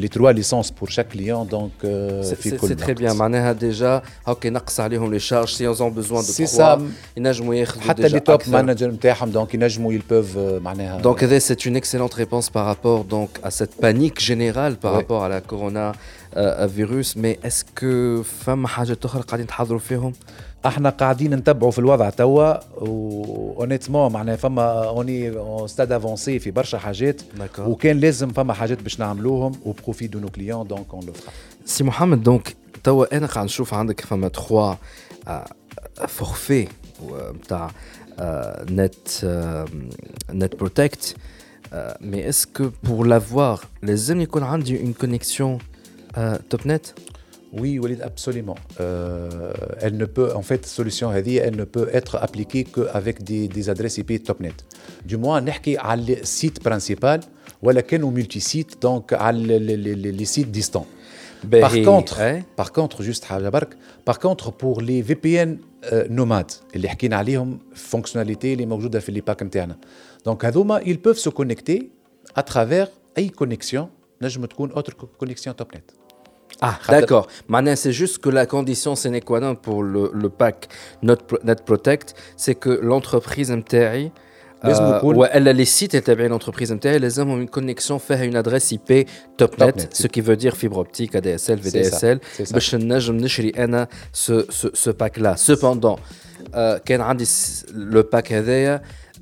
les 0.03 0.09
trois 0.09 0.33
licences 0.41 0.71
pour 0.79 0.89
chaque 0.91 1.09
client 1.09 1.45
donc 1.45 1.73
euh, 1.85 2.35
في 2.35 2.51
كل 2.51 2.69
سي 2.69 2.75
تري 2.75 2.95
بيان 2.95 3.11
وقت. 3.11 3.21
معناها 3.21 3.53
ديجا 3.53 4.03
هاكا 4.27 4.47
ينقص 4.49 4.81
عليهم 4.81 5.13
لي 5.13 5.19
شارج 5.19 5.49
سي 5.49 5.67
اون 5.67 5.91
بوزوان 5.91 6.21
دو 6.21 6.27
سي 6.33 6.45
تخوا 6.47 6.57
سا. 6.57 6.89
ينجموا 7.17 7.55
ياخذوا 7.55 7.83
حتى 7.83 8.09
déjà 8.09 8.13
les 8.13 8.21
top 8.21 8.31
أكثر. 8.31 8.53
managers 8.53 8.83
نتاعهم 8.83 9.31
دونك 9.31 9.55
ينجموا 9.55 9.93
ils 9.93 10.03
peuvent 10.13 10.37
euh, 10.37 10.63
معناها 10.63 11.03
Donc 11.03 11.23
Ede, 11.23 11.39
c'est 11.41 11.67
une 11.67 11.77
excellente 11.77 12.15
réponse 12.15 12.51
par 12.51 12.65
rapport 12.67 13.05
donc 13.05 13.31
à 13.43 13.51
cette 13.51 13.75
panique 13.81 14.21
générale 14.21 14.77
par 14.77 14.93
Ouais. 14.93 14.99
rapport 14.99 15.23
à 15.25 15.29
la 15.29 15.41
corona 15.41 15.93
euh, 16.37 16.67
virus. 16.79 17.17
Mais 17.17 17.39
est-ce 17.47 17.65
que 17.81 18.23
فما 18.47 18.69
حاجة 18.69 18.99
أخرى 19.05 19.23
قاعدين 19.23 19.47
تحضروا 19.47 19.79
فيهم؟ 19.79 20.13
إحنا 20.66 20.90
قاعدين 20.90 21.36
نتبعوا 21.36 21.72
في 21.72 21.80
الوضع 21.80 22.10
توا 22.10 22.54
اونيتمون 23.60 24.12
معناها 24.12 24.36
فما 24.36 24.88
اوني 24.88 25.30
اون 25.38 25.68
ستاد 25.68 25.92
افونسي 25.92 26.40
في 26.40 26.52
برشا 26.52 26.78
حاجات. 26.78 27.22
وكان 27.60 28.00
لازم 28.00 28.30
فما 28.30 28.54
حاجات 28.54 28.82
باش 28.82 29.00
نعملوهم 29.00 29.52
وبروفي 29.66 30.08
دو 30.08 30.20
نو 30.20 30.30
كليون 30.30 30.68
دونك 30.68 30.94
اون 30.94 31.06
لو 31.06 31.14
سي 31.66 31.84
محمد 31.84 32.24
دونك 32.24 32.56
توا 32.84 33.18
أنا 33.18 33.28
قاعد 33.28 33.46
نشوف 33.46 33.74
عندك 33.74 34.02
فما 34.02 34.28
تخوا 34.28 34.74
فورفي 36.08 36.68
نتاع 37.12 37.72
نت 38.70 39.26
نت 40.30 40.56
بروتكت 40.56 41.16
مي 42.02 42.30
اسكو 42.30 42.70
بور 42.84 43.08
لافوار 43.08 43.60
لازم 43.84 44.22
يكون 44.22 44.44
عندي 44.44 44.82
اون 44.82 44.94
كونيكسيون 44.94 45.58
توب 46.50 46.60
نت 46.66 46.86
Oui, 47.53 47.79
Walid, 47.79 48.03
absolument. 48.03 48.57
Euh, 48.81 49.53
elle 49.81 49.97
ne 49.97 50.05
peut, 50.05 50.31
en 50.35 50.43
fait, 50.43 50.67
solution 50.67 51.09
هذه, 51.11 51.37
elle 51.37 51.57
ne 51.57 51.65
peut 51.65 51.89
être 51.93 52.17
appliquée 52.17 52.65
qu'avec 52.65 53.23
des, 53.23 53.49
des 53.49 53.71
adresses 53.71 53.99
IP 53.99 54.23
TopNet. 54.23 54.57
Du 55.05 55.17
moins, 55.17 55.41
نحكي 55.41 55.79
على 55.79 56.21
السيت 56.21 56.65
برانسيبال 56.65 57.21
ولا 57.63 57.81
كانوا 57.81 58.11
ملتي 58.11 58.41
سيت 58.41 58.83
دونك 58.83 59.13
على 59.13 59.59
les 60.19 60.25
sites 60.25 60.51
distants. 60.51 60.87
Par 61.51 61.73
contre, 61.85 62.21
par 62.57 62.73
contre, 62.73 63.03
juste 63.03 63.25
حاجة 63.25 63.49
برك, 63.49 63.77
par 64.05 64.19
contre, 64.19 64.51
pour 64.51 64.81
les 64.81 65.03
VPN 65.03 65.59
euh, 65.85 66.09
nomades 66.09 66.53
اللي 66.75 66.89
حكينا 66.89 67.17
عليهم 67.17 67.59
fonctionnalité 67.93 68.45
اللي 68.45 68.67
موجودة 68.67 69.01
في 69.01 69.13
لي 69.13 69.21
باك 69.21 69.43
نتاعنا. 69.43 69.77
دونك 70.25 70.45
هذوما 70.45 70.81
ils 70.81 70.99
peuvent 71.09 71.19
se 71.19 71.31
connecter 71.31 71.83
à 72.39 72.43
travers 72.43 72.89
أي 73.19 73.31
connexion 73.43 73.85
نجم 74.23 74.45
تكون 74.45 74.71
autre 74.73 74.93
connexion 75.25 75.53
TopNet. 75.63 76.00
Ah, 76.60 76.78
d'accord. 76.90 77.28
Maintenant, 77.48 77.76
c'est 77.76 77.92
juste 77.92 78.20
que 78.20 78.30
la 78.30 78.46
condition 78.46 78.96
sine 78.96 79.22
qua 79.22 79.40
non 79.40 79.56
pour 79.56 79.84
le, 79.84 80.12
le 80.14 80.30
pack 80.30 80.68
Net 81.02 81.64
Protect, 81.66 82.14
c'est 82.36 82.56
que 82.56 82.70
l'entreprise 82.70 83.52
MTI, 83.52 84.12
euh, 84.64 85.28
elle 85.32 85.48
a 85.48 85.54
les 85.54 85.66
sites 85.66 85.96
et 85.96 86.16
bien 86.16 86.28
l'entreprise 86.28 86.72
MTI, 86.72 87.00
les 87.00 87.18
hommes 87.18 87.32
ont 87.32 87.38
une 87.38 87.50
connexion 87.50 87.98
faire 87.98 88.22
une 88.22 88.36
adresse 88.36 88.72
IP 88.72 89.08
TopNet, 89.38 89.90
ce 89.92 90.06
qui 90.08 90.22
veut 90.22 90.36
dire 90.36 90.56
fibre 90.56 90.78
optique, 90.78 91.16
ADSL, 91.16 91.60
VDSL. 91.60 92.20
Ce, 94.14 94.46
ce, 94.52 94.90
pack-là. 94.92 95.36
Cependant, 95.38 95.98
euh, 96.56 96.78
le 97.74 98.02
pack 98.04 98.32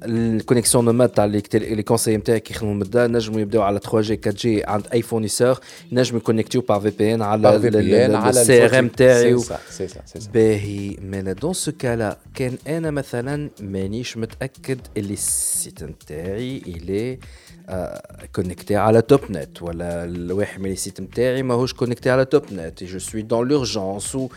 الكونيكسيون 0.05 0.85
نوماد 0.85 1.09
تاع 1.09 1.25
لي 1.25 1.83
كونساي 1.83 2.17
نتاعي 2.17 2.39
كي 2.39 2.53
يخدموا 2.53 2.73
من 2.73 2.81
الدار 2.81 3.11
نجموا 3.11 3.39
يبداو 3.39 3.61
على 3.61 3.79
3 3.79 4.01
جي 4.01 4.13
4 4.13 4.33
جي 4.33 4.63
عند 4.63 4.87
اي 4.93 5.01
فورنيسور 5.01 5.59
ينجموا 5.91 6.19
يكونيكتيو 6.19 6.61
بار 6.61 6.81
في 6.81 6.89
بي 6.89 7.13
ان 7.13 7.21
على 7.21 8.29
السي 8.29 8.65
ار 8.65 8.79
ام 8.79 8.87
تاعي. 8.87 9.37
باهي. 10.33 10.97
مالا 11.01 11.33
دون 11.33 11.53
سو 11.53 11.71
كالا 11.71 12.17
كان 12.35 12.57
أنا 12.67 12.91
مثلا 12.91 13.49
مانيش 13.61 14.17
متأكد 14.17 14.79
اللي 14.97 15.13
السيت 15.13 15.83
نتاعي 15.83 16.57
الي 16.67 17.19
كونكتي 18.35 18.75
على 18.75 19.01
توب 19.01 19.19
نت 19.29 19.61
ولا 19.61 20.03
الواحد 20.03 20.61
من 20.61 20.71
السيت 20.71 21.01
نتاعي 21.01 21.43
ماهوش 21.43 21.73
كونكتي 21.73 22.09
على 22.09 22.25
توب 22.25 22.43
نت 22.51 22.83
جو 22.83 22.99
سوي 22.99 23.21
دون 23.21 23.47
لورجونس 23.47 24.15
و 24.15 24.27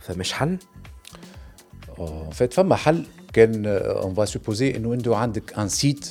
فمش 0.00 0.32
حل 0.32 0.56
En 1.98 2.34
fait, 2.38 2.52
فما 2.54 2.76
حل. 2.76 3.04
كان 3.33 3.65
اون 3.65 4.13
فا 4.13 4.25
سوبوزي 4.25 4.75
انه 4.75 4.93
انت 4.93 5.07
عندك 5.07 5.53
ان 5.59 5.67
سيت 5.67 6.09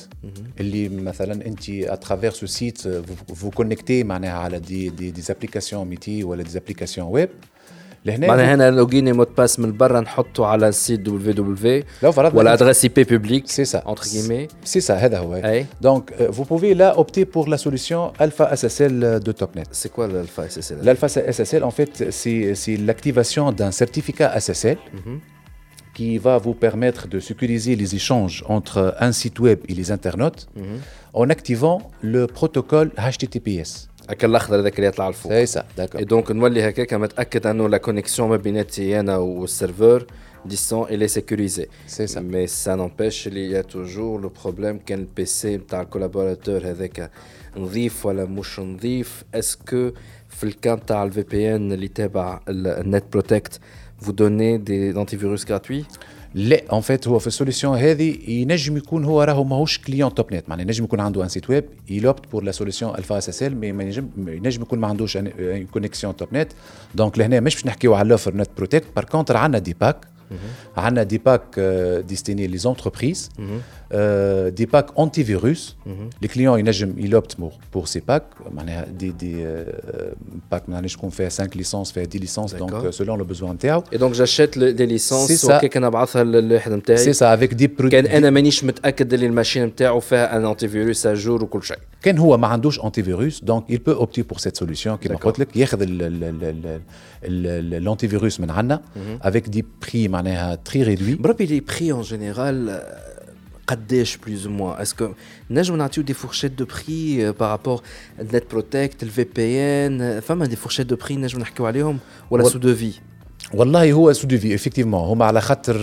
اللي 0.59 0.89
مثلا 0.89 1.45
انت 1.45 1.69
اترافير 1.69 2.31
سو 2.31 2.45
سيت 2.45 2.81
فو 3.35 3.49
كونكتي 3.49 4.03
معناها 4.03 4.37
على 4.39 4.59
دي 4.59 4.89
دي 4.89 5.11
دي 5.11 5.21
ابليكاسيون 5.29 5.87
ميتي 5.87 6.23
ولا 6.23 6.43
دي 6.43 6.57
ابليكاسيون 6.57 7.07
ويب 7.07 7.29
لهنا 8.05 8.27
معناها 8.27 8.55
هنا 8.55 8.71
لوجين 8.71 9.15
مود 9.15 9.27
باس 9.37 9.59
من 9.59 9.77
برا 9.77 9.99
نحطه 10.01 10.45
على 10.45 10.67
السيت 10.67 10.99
دبليو 10.99 11.33
دبليو 11.33 11.83
لو 12.03 12.11
فرضنا 12.11 12.39
ولا 12.39 12.53
ادريس 12.53 12.83
اي 12.83 12.89
بي 12.89 13.03
بوبليك 13.03 13.45
C'est 13.47 13.65
ça. 13.75 13.79
entre 13.85 14.03
guillemets 14.03 14.47
C'est 14.69 14.81
ça, 14.87 14.91
هذا 14.91 15.17
هو. 15.19 15.35
أي. 15.35 15.65
Donc, 15.83 16.03
euh, 16.11 16.29
vous 16.29 16.45
pouvez 16.45 16.73
là 16.73 16.97
opter 16.99 17.25
pour 17.25 17.47
la 17.49 17.57
solution 17.57 18.13
Alpha 18.19 18.55
SSL 18.55 19.19
de 19.27 19.31
Topnet. 19.31 19.63
c'est 19.71 19.91
quoi 19.91 20.07
l'alpha 20.07 20.43
SSL 20.49 20.77
L'Alpha 20.87 21.07
SSL, 21.37 21.61
en 21.63 21.71
fait, 21.77 21.93
c'est 22.19 22.41
c'est 22.61 22.77
l'activation 22.87 23.45
d'un 23.59 23.71
certificat 23.81 24.29
SSL 24.45 24.77
qui 25.93 26.17
va 26.17 26.37
vous 26.37 26.53
permettre 26.53 27.07
de 27.07 27.19
sécuriser 27.19 27.75
les 27.75 27.89
échanges 27.99 28.37
entre 28.47 28.95
un 28.99 29.11
site 29.11 29.39
web 29.39 29.59
et 29.69 29.73
les 29.73 29.91
internautes 29.91 30.47
en 31.13 31.29
activant 31.29 31.77
le 32.01 32.27
protocole 32.27 32.89
HTTPS. 32.97 33.89
هكا 34.09 34.27
الاخضر 34.27 34.59
هذاك 34.59 34.75
اللي 34.75 34.87
يطلع 34.87 35.07
الفوق 35.07 35.31
C'est 35.31 35.45
ça, 35.45 35.65
d'accord. 35.77 36.01
Et 36.01 36.05
donc 36.05 36.31
نولي 36.31 36.69
هكاك 36.69 36.93
متاكد 36.93 37.47
انه 37.47 37.69
لا 37.69 37.77
كونيكسيون 37.77 38.29
ما 38.29 38.37
بيناتي 38.37 38.99
انا 38.99 39.17
والسيرفور 39.17 40.05
distant 40.47 40.87
elle 40.87 41.03
est 41.03 41.13
sécurisée. 41.19 41.67
C'est 41.87 42.07
ça. 42.07 42.21
Mais 42.21 42.47
ça 42.47 42.75
n'empêche 42.75 43.23
qu'il 43.23 43.37
y 43.37 43.55
a 43.55 43.63
toujours 43.63 44.17
le 44.19 44.29
problème 44.29 44.79
qu'un 44.79 45.03
PC 45.15 45.45
نتاع 45.45 45.81
الكولابوراتور 45.81 46.61
هذاك 46.69 47.11
نظيف 47.57 48.05
ولا 48.05 48.25
مش 48.25 48.59
نظيف 48.59 49.23
اسكو 49.33 49.91
في 50.29 50.43
الكان 50.43 50.85
تاع 50.85 51.03
الفي 51.03 51.21
بي 51.23 51.55
ان 51.55 51.71
اللي 51.71 51.87
تابع 51.87 52.39
النت 52.49 53.03
بروتكت 53.11 53.59
vous 54.03 54.13
donnez 54.13 54.57
des 54.57 54.93
antivirus 55.03 55.45
gratuits 55.45 55.85
لا 56.35 56.61
ان 56.73 56.81
فيت 56.81 57.07
هو 57.07 57.19
في 57.19 57.27
السوليسيون 57.27 57.77
هذه 57.77 58.17
ينجم 58.27 58.77
يكون 58.77 59.05
هو 59.05 59.23
راهو 59.23 59.43
ماهوش 59.43 59.77
كليون 59.79 60.13
توب 60.13 60.33
نت 60.33 60.49
معناها 60.49 60.65
ينجم 60.65 60.83
يكون 60.83 60.99
عنده 60.99 61.23
ان 61.23 61.29
سيت 61.29 61.49
ويب 61.49 61.65
يلوبت 61.89 62.31
بور 62.31 62.43
لا 62.43 62.51
سوليسيون 62.51 62.95
الفا 62.95 63.17
اس 63.17 63.29
اس 63.29 63.43
ال 63.43 63.57
مي 63.57 63.71
ما 63.71 63.83
ينجم 63.83 64.09
ينجم 64.17 64.61
يكون 64.61 64.79
ما 64.79 64.87
عندوش 64.87 65.17
ان 65.17 65.67
كونيكسيون 65.73 66.15
توب 66.15 66.27
نت 66.33 66.51
دونك 66.95 67.19
لهنا 67.19 67.39
مش 67.39 67.55
باش 67.55 67.65
نحكيو 67.65 67.95
على 67.95 68.09
لوفر 68.09 68.35
نت 68.37 68.49
بروتكت 68.57 68.87
بار 68.95 69.05
كونتر 69.05 69.37
عندنا 69.37 69.59
دي 69.59 69.75
باك 69.81 69.97
عندنا 70.77 71.03
دي 71.03 71.17
باك 71.17 71.59
ديستيني 72.07 72.47
لي 72.47 72.57
زونتربريز 72.57 73.29
دي 74.49 74.65
باك 74.65 74.85
انتي 74.99 75.23
فيروس 75.23 75.75
لي 76.21 76.27
كليون 76.27 76.59
ينجم 76.59 76.93
يلوبت 76.99 77.37
بور 77.73 77.85
سي 77.85 77.99
باك 78.07 78.23
معناها 78.51 78.85
دي 78.85 79.09
دي 79.11 79.43
باك 80.51 80.69
ما 80.69 80.73
نعرفش 80.75 80.93
يكون 80.93 81.09
فيها 81.09 81.29
5 81.29 81.49
ليسونس 81.55 81.91
فيها 81.91 82.03
10 82.09 82.19
ليسونس 82.19 82.53
D'accord. 82.55 82.57
دونك 82.57 82.89
سولون 82.89 83.17
لو 83.19 83.25
بوزوان 83.25 83.51
نتاعو 83.55 83.83
Et 83.93 83.97
donc 83.97 84.13
j'achète 84.13 84.55
le- 84.55 84.73
des 84.73 84.85
licences 84.97 85.27
C'est 85.31 85.47
ça. 85.47 85.55
وكيك 85.57 85.77
نبعثها 85.77 86.23
للواحد 86.23 86.71
نتاعي 86.71 86.97
سي 86.97 87.13
سا 87.13 87.33
افيك 87.33 87.53
دي 87.53 87.67
برو 87.67 87.89
كان 87.89 88.05
انا 88.07 88.29
مانيش 88.29 88.63
متاكد 88.63 89.13
اللي 89.13 89.25
الماشين 89.25 89.65
نتاعو 89.65 89.99
فيها 89.99 90.37
ان 90.37 90.45
انتي 90.45 90.67
فيروس 90.67 91.05
اجور 91.05 91.43
وكل 91.43 91.63
شيء 91.63 91.77
كان 92.01 92.17
هو 92.17 92.37
ما 92.37 92.47
عندوش 92.47 92.79
انتي 92.83 93.03
فيروس 93.03 93.43
دونك 93.43 93.63
il 93.71 93.75
peut 93.89 93.97
opter 93.99 94.21
pour 94.33 94.39
cette 94.39 94.57
solution 94.65 94.87
كما 94.89 95.15
D'accord. 95.17 95.21
قلت 95.21 95.39
لك 95.39 95.57
ياخذ 95.57 95.79
الانتي 97.23 98.07
فيروس 98.07 98.39
من 98.39 98.49
عندنا 98.49 98.81
avec 99.23 99.49
des 99.55 99.61
prix 99.85 99.95
معناها 100.09 100.59
très 100.69 100.77
réduits 100.85 101.21
بربي 101.21 101.45
لي 101.45 101.59
بري 101.59 101.91
اون 101.91 102.01
جينيرال 102.01 102.81
قداش 103.67 104.17
بلوز 104.17 104.45
او 104.47 104.51
موان 104.53 104.81
اسكو 104.81 105.09
نجم 105.51 105.75
نعطيو 105.75 106.03
دي 106.03 106.13
فورشيت 106.13 106.51
دو 106.51 106.65
بري 106.65 107.31
بارابور 107.31 107.81
النت 108.19 108.43
بروتكت 108.51 109.03
الفي 109.03 109.25
بي 109.35 109.59
ان 109.61 110.19
فما 110.19 110.45
دي 110.45 110.55
فورشيت 110.55 110.87
دو 110.87 110.95
بري 110.95 111.15
نجم 111.15 111.39
نحكيو 111.39 111.65
عليهم 111.65 111.97
ولا 112.31 112.43
و- 112.43 112.49
سو 112.49 112.59
دو 112.59 112.75
في 112.75 112.91
والله 113.53 113.91
هو 113.91 114.13
سو 114.13 114.27
دو 114.27 114.37
في 114.37 114.55
افكتيفمون 114.55 114.99
هما 115.07 115.25
على 115.25 115.41
خاطر 115.41 115.77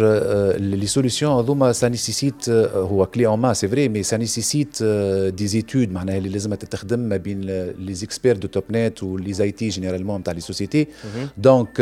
لي 0.57 0.87
سوليسيون 0.87 1.33
هذوما 1.33 1.73
سا 1.73 1.89
نيسيسيت 1.89 2.49
هو 2.75 3.07
كلي 3.07 3.27
اون 3.27 3.39
ما 3.39 3.53
سي 3.53 3.69
فري 3.69 3.89
مي 3.89 4.03
سا 4.03 4.17
نيسيسيت 4.17 4.83
دي 5.35 5.47
زيتود 5.47 5.93
معناها 5.93 6.19
اللي 6.19 6.29
لازم 6.29 6.55
تخدم 6.55 6.99
ما 6.99 7.17
بين 7.17 7.41
لي 7.79 7.95
زيكسبير 7.95 8.37
دو 8.37 8.49
توب 8.49 8.65
نت 8.71 9.03
ولي 9.03 9.33
زاي 9.33 9.51
تي 9.51 9.69
جينيرالمون 9.69 10.21
نتاع 10.21 10.33
لي 10.35 10.41
سوسيتي 10.41 10.87
دونك 11.39 11.81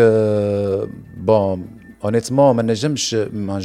بون 1.16 1.66
honnêtement, 2.01 2.55
je 2.57 3.17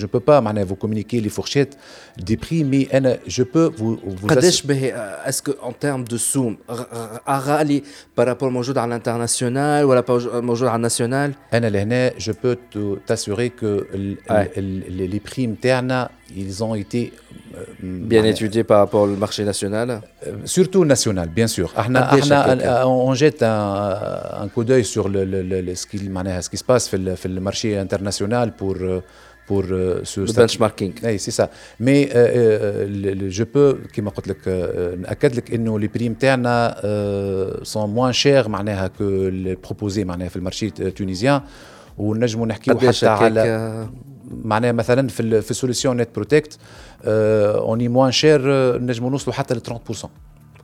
ne 0.03 0.07
peux 0.07 0.21
pas 0.21 0.43
vous 0.65 0.77
communiquer 0.77 1.21
les 1.21 1.29
fourchettes 1.29 1.77
des 2.17 2.37
prix, 2.37 2.65
mais 2.65 2.89
je 3.27 3.43
peux 3.43 3.71
vous. 3.77 3.99
vous 4.05 4.29
euh, 4.31 5.17
Est-ce 5.27 5.43
qu'en 5.43 5.73
termes 5.73 6.05
de 6.05 6.17
soum, 6.17 6.57
par 8.15 8.27
rapport 8.27 8.49
au 8.49 8.79
à 8.79 8.87
l'international 8.87 9.85
ou 9.85 9.93
à 9.93 9.95
la 9.95 10.05
euh, 10.09 10.79
national? 10.79 11.35
Je 11.53 12.33
peux 12.33 12.57
t'assurer 13.07 13.51
que 13.51 13.87
les 14.57 15.21
prix 15.21 15.47
internes 15.47 16.09
ils 16.37 16.65
ont 16.65 16.75
été 16.75 17.13
euh, 17.57 17.65
bien 17.81 18.25
euh, 18.25 18.29
étudiés 18.31 18.65
par 18.65 18.79
rapport 18.79 19.03
au 19.03 19.07
marché 19.09 19.45
national? 19.45 20.01
Euh, 20.27 20.33
surtout 20.45 20.85
national, 20.85 21.29
bien 21.29 21.47
sûr. 21.47 21.73
Ah, 21.77 22.87
on 22.87 23.15
jette 23.15 23.43
un, 23.43 24.49
coup 24.53 24.65
d'œil 24.65 24.85
sur 24.85 25.05
ce, 25.07 25.87
qui, 25.87 25.99
se 26.57 26.65
passe 26.65 26.89
sur 26.89 26.99
le 26.99 27.41
marché 27.41 27.77
international 27.79 28.55
pour, 28.57 28.77
ce 28.77 30.33
benchmarking. 30.35 30.95
c'est 31.19 31.31
ça. 31.31 31.51
Mais 31.79 32.09
je 32.13 33.45
peux, 33.45 33.79
comme 33.95 34.11
je 34.13 35.77
les 35.79 35.89
prix 35.89 36.11
sont 37.63 37.89
moins 37.89 38.13
chers 38.13 38.49
que 38.97 39.29
les 39.29 39.57
proposés 39.57 40.05
sur 40.05 40.31
le 40.35 40.41
marché 40.41 40.71
tunisien. 40.95 41.43
بروبوزي 41.99 42.15
ونجموا 42.21 42.47
نحكيو 42.47 42.79
حتى 42.79 43.07
على 43.09 43.89
معناها 44.45 44.73
مثلا 44.73 45.09
في 45.09 45.21
ال- 45.21 45.43
في 45.43 45.51
السوليسيون 45.51 45.97
نت 45.97 46.09
بروتكت 46.15 46.59
اوني 47.05 47.89
موان 47.89 48.13
شير 48.13 48.41
نجموا 48.79 49.11
نوصلوا 49.11 49.35
حتى 49.37 49.55
ل 49.55 49.61
30% 49.61 50.07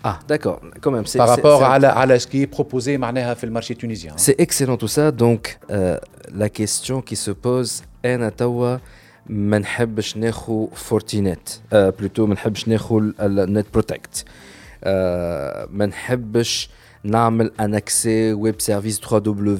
آه 0.04 0.18
داكور 0.28 0.60
quand 0.86 0.90
même 0.90 1.06
c'est 1.10 1.18
par 1.18 1.26
c'est- 1.28 1.30
rapport 1.36 1.60
c'est- 1.60 1.62
على 1.64 1.86
على 1.86 2.18
ce 2.18 2.22
qui 2.26 2.44
est 2.46 2.58
proposé 2.60 2.88
معناها 2.88 3.34
في 3.34 3.44
المارشي 3.44 3.74
تونيزيان 3.74 4.14
C'est 4.18 4.42
excellent 4.44 4.76
tout 4.84 4.90
ça. 4.96 5.10
Donc, 5.22 5.58
euh, 5.70 5.96
la 6.40 6.48
question 6.48 7.02
qui 7.10 7.16
se 7.16 7.30
pose, 7.30 7.82
أنا 8.04 8.28
توا 8.28 8.76
ما 9.26 9.58
نحبش 9.58 10.16
ناخو 10.16 10.66
فورتينيت 10.74 11.50
آه 11.72 11.90
بلوتو 11.90 12.26
ما 12.26 12.34
نحبش 12.34 12.68
ناخو 12.68 12.98
النت 13.20 13.66
بروتكت 13.72 14.24
ما 15.70 15.86
نحبش 15.86 16.70
نعمل 17.04 17.50
ان 17.60 17.74
اكسي 17.74 18.32
ويب 18.32 18.60
سيرفيس 18.60 19.00
3 19.00 19.18
دبليو 19.18 19.56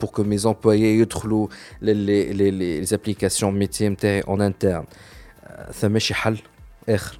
pour 0.00 0.12
que 0.12 0.22
mes 0.22 0.46
employés 0.46 1.00
يدخلوا 1.00 1.48
les, 1.82 1.94
les, 1.94 2.94
applications 2.94 3.52
métiers 3.52 3.82
نتاعي 3.82 4.22
interne. 4.22 4.84
آه، 5.44 5.72
ثم 5.72 5.98
شي 5.98 6.14
حل 6.14 6.38
اخر 6.88 7.18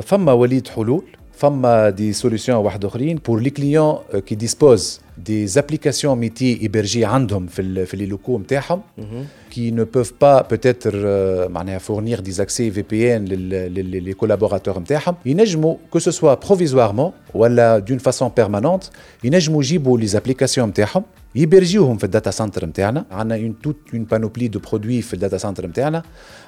فما 0.00 0.32
وليد 0.32 0.68
حلول 0.68 1.04
فما 1.32 1.90
دي 1.90 2.12
سوليسيون 2.12 2.58
واحد 2.58 2.84
اخرين 2.84 3.16
بور 3.16 3.40
لي 3.40 3.50
كليون 3.50 3.98
كي 4.26 4.34
ديسبوز 4.34 5.00
دي 5.18 5.46
زابليكاسيون 5.46 6.18
ميتي 6.18 6.60
ايبرجي 6.62 7.04
عندهم 7.04 7.46
في 7.46 7.86
في 7.86 7.96
لي 7.96 8.06
لوكو 8.06 8.38
نتاعهم 8.38 8.82
كي 9.53 9.71
ne 9.71 9.83
peuvent 9.83 10.13
pas 10.23 10.43
peut-être 10.43 10.87
euh, 10.93 11.47
معناها 11.49 11.79
fournir 11.79 12.21
des 12.21 12.39
accès 12.41 12.69
VPN 12.77 13.21
لي 13.31 14.13
كولابوراتور 14.13 14.79
نتاعهم 14.79 15.15
ينجموا 15.25 15.75
كو 15.91 15.99
سو 15.99 16.11
سوا 16.11 16.33
بروفيزوارمون 16.33 17.11
ولا 17.33 17.79
دون 17.79 17.97
فاسون 17.97 18.31
بيرمانونت 18.37 18.83
ينجموا 19.23 19.61
يجيبوا 19.63 19.97
لي 19.99 20.07
زابليكاسيون 20.07 20.69
نتاعهم 20.69 21.03
يبرجيوهم 21.35 21.97
في 21.97 22.03
الداتا 22.03 22.31
سنتر 22.31 22.65
نتاعنا 22.65 23.05
عندنا 23.11 23.35
اون 23.35 23.55
توت 23.63 23.75
اون 23.93 24.03
بانوبلي 24.03 24.47
دو 24.47 24.59
برودوي 24.59 25.01
في 25.01 25.13
الداتا 25.13 25.37
سنتر 25.37 25.67
نتاعنا 25.67 26.03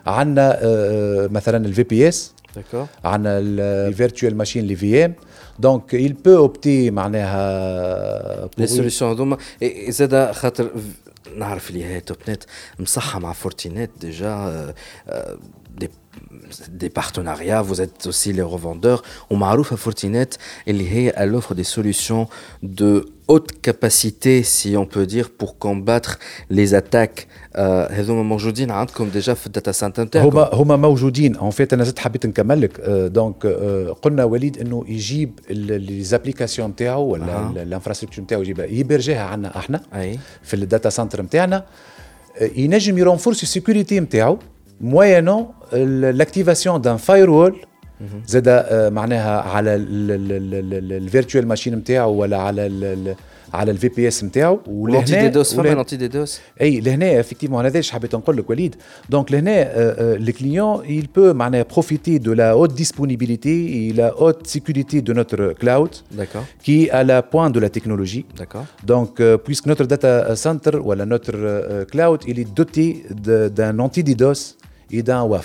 عندنا 0.07 0.53
euh, 0.53 1.31
مثلا 1.31 1.65
الفي 1.65 1.83
بي 1.83 2.07
اس 2.07 2.33
داكور 2.55 2.85
عندنا 3.05 3.39
الفيرتوال 3.39 4.37
ماشين 4.37 4.65
لي 4.65 4.75
في 4.75 5.05
ام 5.05 5.13
دونك 5.59 5.95
il 5.95 6.11
peut 6.27 6.47
opter 6.49 6.91
معناها 6.91 8.49
لي 8.57 8.67
pour- 8.67 8.69
سوليسيون 8.69 9.11
هذوما 9.11 9.37
إيه، 9.61 9.91
زاد 9.91 10.31
خاطر 10.31 10.69
نعرف 11.36 11.70
اللي 11.70 11.84
هي 11.84 12.00
توب 12.00 12.16
نت 12.28 12.44
مصحة 12.78 13.18
مع 13.18 13.32
فورتينيت 13.32 13.90
ديجا 14.00 14.74
دي 15.70 15.90
des 16.69 16.89
partenariats, 16.89 17.61
vous 17.61 17.81
êtes 17.81 18.05
aussi 18.07 18.33
les 18.33 18.41
revendeurs. 18.41 19.03
ومعروفة 19.29 19.75
فورتينيت 19.75 20.35
اللي 20.67 20.89
هي 20.89 21.11
elle 21.11 21.35
offre 21.35 21.55
des 21.55 21.63
solutions 21.63 22.27
de 22.63 23.05
haute 23.27 23.61
capacité 23.61 24.43
si 24.43 24.75
on 24.77 24.85
peut 24.85 25.05
dire 25.05 25.29
pour 25.29 25.57
combattre 25.57 26.19
les 26.49 26.73
attaques 26.73 27.27
آه، 27.55 27.91
هذوما 27.91 28.23
موجودين 28.23 28.71
عندكم 28.71 29.09
ديجا 29.09 29.33
في 29.33 29.47
الداتا 29.47 29.71
سنتر 29.71 30.03
نتاعكم 30.03 30.29
هما 30.29 30.49
هما 30.53 30.75
موجودين 30.75 31.35
اون 31.35 31.49
فيت 31.49 31.73
انا 31.73 31.83
زدت 31.83 31.99
حبيت 31.99 32.25
نكمل 32.25 32.61
لك 32.61 32.79
آه، 32.79 33.07
دونك 33.07 33.45
آه، 33.45 33.95
قلنا 34.01 34.23
وليد 34.23 34.57
انه 34.57 34.85
يجيب 34.87 35.39
لي 35.49 36.03
زابليكاسيون 36.03 36.69
نتاعو 36.69 37.03
ولا 37.03 37.25
أها. 37.25 37.53
الانفراستركتور 37.55 38.23
نتاعو 38.23 38.41
يجيبها 38.41 38.65
يبرجيها 38.65 39.23
عندنا 39.23 39.57
احنا 39.57 39.81
اي 39.95 40.19
في 40.43 40.53
الداتا 40.53 40.89
سنتر 40.89 41.21
نتاعنا 41.21 41.65
آه، 42.37 42.49
ينجم 42.55 42.97
يرونفورسي 42.97 43.43
السيكوريتي 43.43 43.99
نتاعو 43.99 44.39
موينون 44.81 45.45
لاكتيفاسيون 46.13 46.81
دان 46.81 46.97
فاير 46.97 47.29
وول 47.29 47.55
زاد 48.27 48.47
آه، 48.47 48.89
معناها 48.89 49.41
على 49.41 49.75
الفيرتوال 49.75 51.47
ماشين 51.47 51.75
نتاعو 51.75 52.13
ولا 52.13 52.37
على 52.37 52.65
ال- 52.65 52.83
ال- 52.83 53.15
على 53.53 53.71
الفي 53.71 53.87
بي 53.89 54.07
اس 54.07 54.23
نتاعو 54.23 54.59
ولانتي 54.67 55.21
دي 55.21 55.29
دوس 55.29 55.53
فما 55.55 55.67
لانتي 55.69 55.97
دي 55.97 56.07
دوس 56.07 56.39
اي 56.61 56.79
لهنا 56.79 57.19
افكتيفمون 57.19 57.65
هذا 57.65 57.81
حبيت 57.91 58.15
نقول 58.15 58.37
لك 58.37 58.49
وليد 58.49 58.75
دونك 59.09 59.31
لهنا 59.31 60.17
لو 60.17 60.33
كليون 60.33 60.83
il 60.85 61.03
peut 61.19 61.35
معناها 61.35 61.65
profiter 61.73 62.19
de 62.19 62.31
la 62.35 62.55
haute 62.57 62.73
disponibilité 62.73 63.53
et 63.89 63.93
la 63.93 64.09
haute 64.21 64.47
sécurité 64.47 65.01
de 65.01 65.13
notre 65.13 65.53
cloud 65.61 65.89
D'accord. 66.11 66.45
qui 66.63 66.73
est 66.85 66.89
à 66.91 67.03
la 67.03 67.21
pointe 67.33 67.53
de 67.55 67.59
la 67.59 67.69
technologie 67.69 68.25
D'accord. 68.37 68.65
donc 68.91 69.11
euh, 69.19 69.37
puisque 69.45 69.65
notre 69.71 69.85
data 69.93 70.35
center 70.35 70.75
ou 70.85 70.95
notre 71.15 71.33
euh, 71.35 71.85
cloud 71.93 72.19
il 72.31 72.35
est 72.43 72.51
doté 72.61 72.85
d'un 73.57 73.75
anti-DDoS 73.85 74.01
et 74.05 74.15
d'un 74.15 74.27
WAF, 74.31 74.64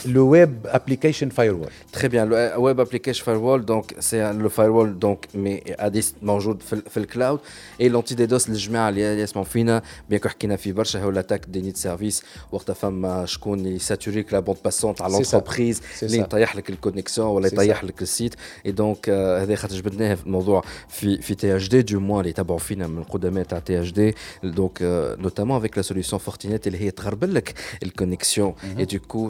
le 0.06 0.22
Web 0.22 0.66
Application 0.72 1.30
Firewall. 1.30 1.70
Très 1.92 2.08
bien, 2.08 2.26
le 2.26 2.58
Web 2.58 2.80
Application 2.80 3.24
Firewall, 3.24 3.64
donc 3.64 3.94
c'est 4.00 4.32
le 4.32 4.48
firewall 4.48 4.98
donc 4.98 5.28
mais 5.34 5.62
à 5.78 5.90
des 5.90 6.04
موجود 6.22 6.62
في, 6.62 6.82
في 6.90 6.96
الكلاود 6.96 7.40
et 7.80 7.88
l'anti-DDoS 7.88 8.48
الجماعه 8.48 8.88
اللي 8.88 9.20
يسمعوا 9.20 9.46
فينا 9.46 9.82
bien 10.12 10.16
que 10.16 10.26
حكينا 10.26 10.56
في 10.56 10.72
برشا 10.72 11.02
هو 11.02 11.10
لاتاك 11.10 11.46
دي 11.48 11.60
نيت 11.60 11.76
سيرفيس 11.76 12.22
وقتها 12.52 12.74
فما 12.74 13.26
شكون 13.26 13.58
اللي 13.58 13.78
ساتوريك 13.78 14.32
لا 14.32 14.40
بوند 14.40 14.58
باسونت 14.64 15.02
على 15.02 15.12
لونتربريز 15.12 15.82
اللي 16.02 16.18
يطيح 16.18 16.56
لك 16.56 16.70
الكونيكسيون 16.70 17.28
ولا 17.28 17.46
يطيح 17.46 17.84
لك 17.84 18.02
السيت 18.02 18.34
اي 18.66 18.72
دونك 18.72 19.10
هذا 19.10 19.54
خاطر 19.54 19.76
جبدناه 19.76 20.14
في 20.14 20.26
الموضوع 20.26 20.64
في 20.88 21.22
في 21.22 21.34
تي 21.34 21.56
اش 21.56 21.68
دي 21.68 21.82
دو 21.82 22.00
موان 22.00 22.20
اللي 22.20 22.30
يتبعوا 22.30 22.58
فينا 22.58 22.86
من 22.86 22.98
القدماء 22.98 23.44
تاع 23.44 23.58
تي 23.58 23.80
اش 23.80 23.92
دي 23.92 24.14
دونك 24.44 24.78
نوتامون 25.18 25.56
افيك 25.56 25.76
لا 25.76 25.82
سوليسيون 25.82 26.20
فورتينيت 26.20 26.66
اللي 26.66 26.80
هي 26.80 26.90
تغربل 26.90 27.34
لك 27.34 27.54
الكونيكسيون 27.82 28.54
اي 28.78 28.84
دو 28.84 28.98
كو 28.98 29.29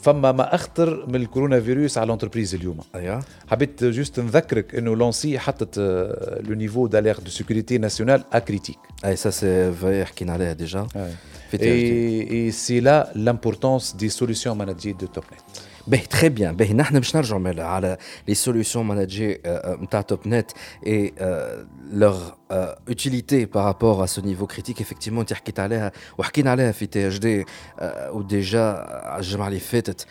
فما 0.00 0.32
ما 0.32 0.54
أخطر 0.54 1.06
من 1.06 1.14
الكورونا 1.14 1.60
فيروس 1.60 1.98
على 1.98 2.06
الانتربريز 2.06 2.54
اليوم. 2.54 2.78
أيوه. 2.94 3.22
حبيت 3.48 3.84
جوست 3.84 4.20
نذكرك 4.20 4.74
إنه 4.74 4.96
لونسي 4.96 5.38
حطت 5.38 5.78
لو 6.48 6.54
نيفو 6.54 6.86
دالير 6.86 7.18
دو 7.18 7.30
سيكوريتي 7.30 7.78
ناسيونال 7.78 8.24
ا 8.32 8.38
كريتيك 8.38 8.78
أي 9.04 9.16
سا 9.16 9.30
سي 9.30 10.04
حكينا 10.04 10.32
عليها 10.32 10.52
ديجا 10.52 10.86
أي. 11.54 12.50
سي 12.50 12.80
لا 12.80 13.12
لامبورتونس 13.14 13.92
دي 13.92 14.08
سوليسيون 14.08 14.58
ماناجي 14.58 14.92
دو 14.92 15.06
توب 15.06 15.24
نت 15.24 15.40
باهي 15.86 16.06
تخي 16.06 16.28
بيان 16.28 16.56
باهي 16.56 16.72
نحن 16.72 16.98
باش 16.98 17.16
نرجعوا 17.16 17.62
على 17.62 17.98
لي 18.28 18.34
سوليوشن 18.34 18.80
ماناجي 18.80 19.40
نتاع 19.82 20.00
توب 20.00 20.28
نت 20.28 20.50
اي 20.86 21.12
لور 22.47 22.75
utilité 22.89 23.45
par 23.47 23.63
rapport 23.63 24.03
à 24.03 24.07
ce 24.07 24.21
niveau 24.21 24.47
critique 24.47 24.81
effectivement 24.81 25.19
انت 25.19 25.33
حكيت 25.33 25.59
عليها 25.59 25.91
وحكينا 26.17 26.51
عليها 26.51 26.71
في 26.71 26.85
تي 26.85 27.07
اش 27.07 27.17
دي 27.19 27.45
وديجا 28.11 28.85
الجمعه 29.19 29.47
اللي 29.47 29.59
فاتت 29.59 30.05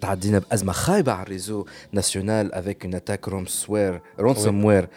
تعدينا 0.00 0.38
بازمه 0.38 0.72
خايبه 0.72 1.12
على 1.12 1.22
الريزو 1.22 1.66
ناسيونال 1.92 2.54
افيك 2.54 2.84
اون 2.84 2.94
اتاك 2.94 3.28
رومسوير 3.28 4.00
رونسوموير 4.20 4.88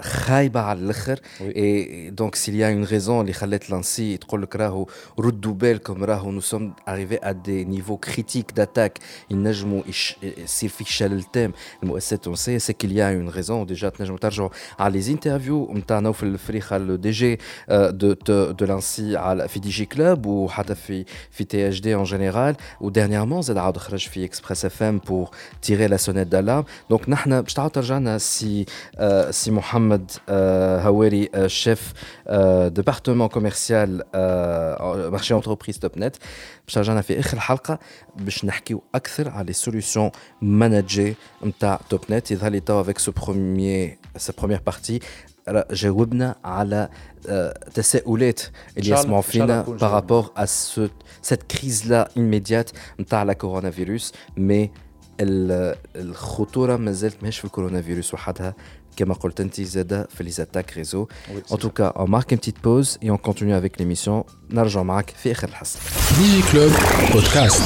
خايبه 0.00 0.60
على 0.60 0.78
الاخر 0.78 1.20
اي 1.40 2.10
دونك 2.10 2.34
سيل 2.34 2.54
يا 2.54 2.72
اون 2.72 2.84
ريزون 2.84 3.20
اللي 3.20 3.32
خلات 3.32 3.70
لانسي 3.70 4.16
تقول 4.16 4.42
لك 4.42 4.56
راهو 4.56 4.86
ردوا 5.18 5.54
بالكم 5.54 6.04
راهو 6.04 6.30
نو 6.30 6.40
سوم 6.40 6.74
اريفي 6.88 7.18
ا 7.22 7.32
دي 7.32 7.64
نيفو 7.64 7.96
كريتيك 7.96 8.52
داتاك 8.52 8.98
ينجموا 9.30 9.82
يصير 10.22 10.68
في 10.68 10.84
شلل 10.84 11.22
تام 11.22 11.52
المؤسسات 11.82 12.18
التونسيه 12.18 12.58
سي 12.58 12.72
كيل 12.72 12.96
يا 12.96 13.16
اون 13.16 13.28
ريزون 13.28 13.66
ديجا 13.66 13.88
تنجموا 13.88 14.18
ترجعوا 14.18 14.48
على 14.78 14.92
لي 14.92 15.00
زانترفيو 15.00 15.64
نتاع 15.86 15.98
نوفل 15.98 16.26
الفريخه 16.26 16.78
لو 16.78 16.96
دي 16.96 17.10
جي 17.10 17.38
دو 17.70 18.12
دو 18.52 18.66
لانسي 18.66 19.16
على 19.16 19.48
في 19.48 19.60
دي 19.60 19.68
جي 19.68 19.84
كلوب 19.84 20.26
وحتى 20.26 20.74
في 20.74 21.04
في 21.30 21.44
تي 21.44 21.68
اش 21.68 21.80
دي 21.80 21.94
ان 21.94 22.04
جينيرال 22.04 22.56
وديرنييرمون 22.80 23.42
زاد 23.42 23.56
عاود 23.56 23.76
خرج 23.76 24.08
في 24.08 24.24
اكسبريس 24.24 24.42
Presse 24.42 24.66
FM 24.66 25.00
pour 25.00 25.30
tirer 25.60 25.88
la 25.88 25.98
sonnette 25.98 26.28
d'alarme. 26.28 26.64
Donc, 26.90 27.08
نحن 27.08 27.40
باش 27.42 27.54
تعاود 27.54 27.70
ترجعنا 27.70 28.18
سي 28.18 28.66
سي 29.30 29.50
محمد 29.50 30.10
هواري 30.28 31.28
chef 31.48 31.80
département 32.78 33.28
commercial 33.28 34.02
marché 35.12 35.32
entreprise 35.34 35.78
توب 35.80 35.90
نت 35.96 36.16
باش 36.66 36.74
ترجعنا 36.74 37.00
في 37.00 37.20
اخر 37.20 37.36
الحلقه 37.36 37.78
باش 38.16 38.44
نحكيو 38.44 38.82
اكثر 38.94 39.28
على 39.28 39.46
لي 39.46 39.52
سوليوشن 39.52 40.10
مانجي 40.42 41.14
نتاع 41.44 41.80
توب 41.90 42.00
نت 42.10 42.30
يظهر 42.30 42.50
لي 42.50 42.60
تو 42.60 42.80
افيك 42.80 42.98
سو 42.98 43.12
بروميير 43.12 43.98
سا 44.16 44.32
بروميير 44.38 44.60
بارتي 44.66 45.00
جاوبنا 45.70 46.36
على 46.44 46.88
تساؤلات 47.74 48.40
اللي 48.78 48.90
يسمعوا 48.90 49.22
فينا 49.22 49.62
بارابور 49.62 50.30
ا 50.36 50.46
cette 51.30 51.56
crise-là 51.56 52.08
immédiate 52.18 52.72
نتاع 53.00 53.22
لا 53.22 53.32
كورونا 53.32 53.70
فيروس 53.70 54.12
مي 54.36 54.70
الخطوره 55.96 56.76
مازالت 56.76 57.16
ماهيش 57.22 57.38
في 57.38 57.44
الكورونا 57.44 57.82
فيروس 57.82 58.14
وحدها 58.14 58.54
كما 58.96 59.14
قلت 59.14 59.40
انت 59.40 59.60
زاد 59.60 60.06
في 60.10 60.24
لي 60.24 60.30
زاتاك 60.30 60.76
ريزو 60.76 61.06
ان 61.52 61.58
توكا 61.58 61.84
اون 61.86 62.10
مارك 62.10 62.32
ان 62.32 62.38
بتيت 62.38 62.64
بوز 62.64 62.98
اي 63.02 63.08
اون 63.10 63.16
كونتينيو 63.18 63.58
افيك 63.58 63.80
ليميسيون 63.80 64.22
نرجع 64.50 64.82
معك 64.82 65.10
في 65.10 65.32
اخر 65.32 65.48
الحصه 65.48 65.78
دي 66.18 66.36
جي 66.40 66.42
كلوب 66.52 66.72
بودكاست 67.12 67.62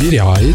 برعايه 0.00 0.54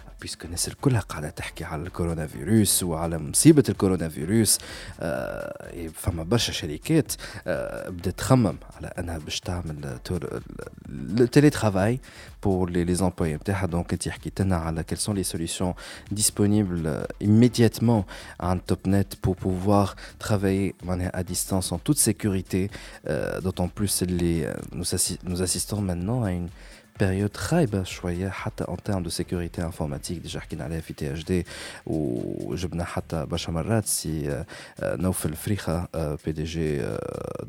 بيسكو 0.20 0.46
الناس 0.46 0.68
الكلها 0.68 1.00
قاعده 1.00 1.30
تحكي 1.30 1.64
على 1.64 1.82
الكورونا 1.82 2.26
فيروس 2.26 2.82
وعلى 2.82 3.18
مصيبه 3.18 3.64
الكورونا 3.68 4.08
فيروس 4.08 4.58
آه 5.00 5.88
فما 5.94 6.22
برشا 6.22 6.52
شركات 6.52 7.12
آه 7.46 7.88
بدات 7.88 8.18
تخمم 8.18 8.56
على 8.76 8.86
انها 8.98 9.18
باش 9.18 9.40
تعمل 9.40 9.98
تيلي 11.32 11.50
ترافاي 11.50 12.00
pour 12.46 12.66
les, 12.66 12.84
les 12.84 13.02
employés 13.02 13.34
نتاعها 13.34 13.66
دونك 13.66 13.92
انت 13.92 14.08
حكيت 14.08 14.40
لنا 14.40 14.56
على 14.56 14.84
quelles 14.84 15.00
sont 15.00 15.14
les 15.14 15.36
solutions 15.36 15.74
disponibles 16.14 16.88
immédiatement 17.20 18.06
à 18.40 18.56
TopNet 18.68 19.08
pour 19.22 19.36
pouvoir 19.36 19.96
travailler 20.18 20.74
à 21.12 21.22
distance 21.22 21.72
en 21.72 21.78
toute 21.78 21.98
sécurité 21.98 22.70
euh, 22.70 23.40
d'autant 23.40 23.68
plus 23.68 24.02
les 24.02 24.48
nous, 24.72 24.94
assi 24.94 25.18
nous 25.24 25.42
assistons 25.42 25.80
maintenant 25.80 26.22
à 26.22 26.30
une 26.30 26.48
période 27.02 27.36
خايبه 27.36 27.82
شويه 27.82 28.28
حتى 28.28 28.64
en 28.64 28.76
termes 28.76 29.02
de 29.02 29.10
sécurité 29.10 29.60
informatique 29.60 30.22
ديجا 30.22 30.40
حكينا 30.40 30.64
عليها 30.64 30.80
في 30.80 30.92
تي 30.92 31.12
اش 31.12 31.24
دي 31.24 31.46
وجبنا 31.86 32.84
حتى 32.84 33.26
برشا 33.26 33.50
مرات 33.50 33.86
سي 33.86 34.44
نوفل 34.82 35.34
فريخه 35.34 35.88
بي 35.94 36.32
دي 36.32 36.44
جي 36.44 36.78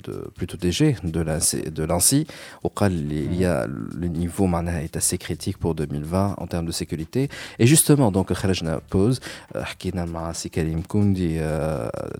دو 0.07 0.31
بلوتو 0.37 0.57
دي 0.57 0.69
جي 0.69 0.95
دو 1.03 1.21
لانسي 1.21 1.61
دو 1.61 1.85
لانسي 1.85 2.25
وقال 2.63 3.27
il 3.31 3.41
y 3.41 3.45
a 3.45 3.67
le 4.01 4.07
niveau 4.07 4.41
معناها 4.41 4.87
est 4.87 4.97
assez 4.97 5.17
critique 5.17 5.57
pour 5.57 5.75
2020 5.75 6.35
en 6.37 6.47
termes 6.47 6.65
de 6.65 6.71
sécurité 6.71 7.29
et 7.59 7.67
justement 7.67 8.11
donc 8.11 8.33
خرجنا 8.33 8.81
بوز 8.91 9.19
حكينا 9.55 10.05
مع 10.05 10.31
سي 10.31 10.49
كريم 10.49 10.81
كوندي 10.81 11.39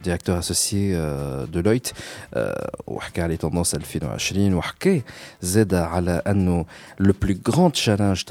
ديريكتور 0.04 0.40
اسوسيي 0.40 0.96
دولويت 1.46 1.88
وحكى 2.88 3.22
على 3.22 3.38
توندونس 3.38 3.76
2020 3.76 4.54
وحكى 4.54 5.02
زاد 5.42 5.74
على 5.74 6.22
انه 6.28 6.66
le 7.13 7.19
plus 7.19 7.35
grand 7.35 7.75
challenge 7.75 8.25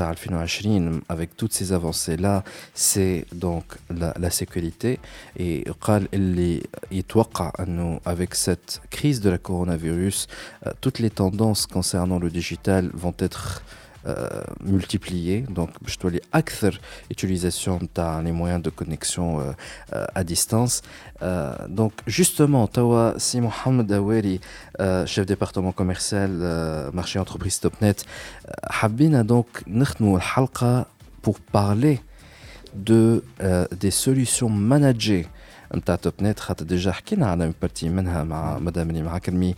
avec 1.08 1.38
toutes 1.38 1.54
ces 1.54 1.72
avancées-là, 1.72 2.44
c'est 2.74 3.26
donc 3.32 3.66
la, 3.90 4.12
la 4.20 4.32
sécurité. 4.32 5.00
Et 5.38 5.64
avec 8.06 8.34
cette 8.34 8.82
crise 8.90 9.22
de 9.22 9.30
la 9.30 9.38
coronavirus, 9.38 10.28
euh, 10.66 10.72
toutes 10.82 11.00
les 11.00 11.12
tendances 11.12 11.68
concernant 11.68 12.20
le 12.20 12.30
digital 12.30 12.90
vont 12.94 13.14
être... 13.20 13.62
Euh, 14.08 14.42
multiplié. 14.64 15.42
Donc, 15.48 15.70
je 15.86 15.96
dois 16.00 16.10
les 16.10 16.22
acteurs 16.32 16.74
utilisation 17.12 17.80
as 17.98 18.20
les 18.24 18.32
moyens 18.32 18.60
de 18.60 18.72
connexion 18.72 19.40
euh, 19.40 19.52
euh, 19.94 20.06
à 20.16 20.24
distance. 20.24 20.82
donc, 21.70 21.94
justement, 22.08 22.66
Tawa, 22.68 23.14
si 23.18 23.40
Mohamed 23.42 23.92
Aweri, 23.92 24.42
chef 25.06 25.26
département 25.28 25.72
commercial 25.72 26.32
marché 26.94 27.20
entreprise 27.20 27.60
TopNet, 27.60 27.98
Habina 28.64 29.24
donc, 29.24 29.48
nous, 29.68 30.18
pour 31.22 31.40
parler 31.40 32.02
de 32.89 33.23
des 33.83 33.91
solutions 33.91 34.51
managées 34.51 35.27
نتاع 35.75 35.97
توب 35.97 36.13
نت 36.21 36.41
خاطر 36.41 36.65
ديجا 36.65 36.93
حكينا 36.93 37.27
على 37.27 37.45
اون 37.45 37.55
بارتي 37.63 37.89
منها 37.89 38.25
مع 38.25 38.59
مدام 38.59 38.91
اللي 38.91 39.03
معاك 39.03 39.29
المي 39.29 39.55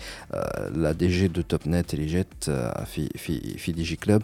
لا 0.70 0.92
دي 0.92 1.08
جي 1.08 1.28
دو 1.28 1.40
توب 1.42 1.60
نت 1.66 1.94
اللي 1.94 2.06
جات 2.06 2.44
في 2.86 3.08
في 3.18 3.58
في 3.58 3.72
دي 3.72 3.82
جي 3.82 3.96
كلوب 3.96 4.22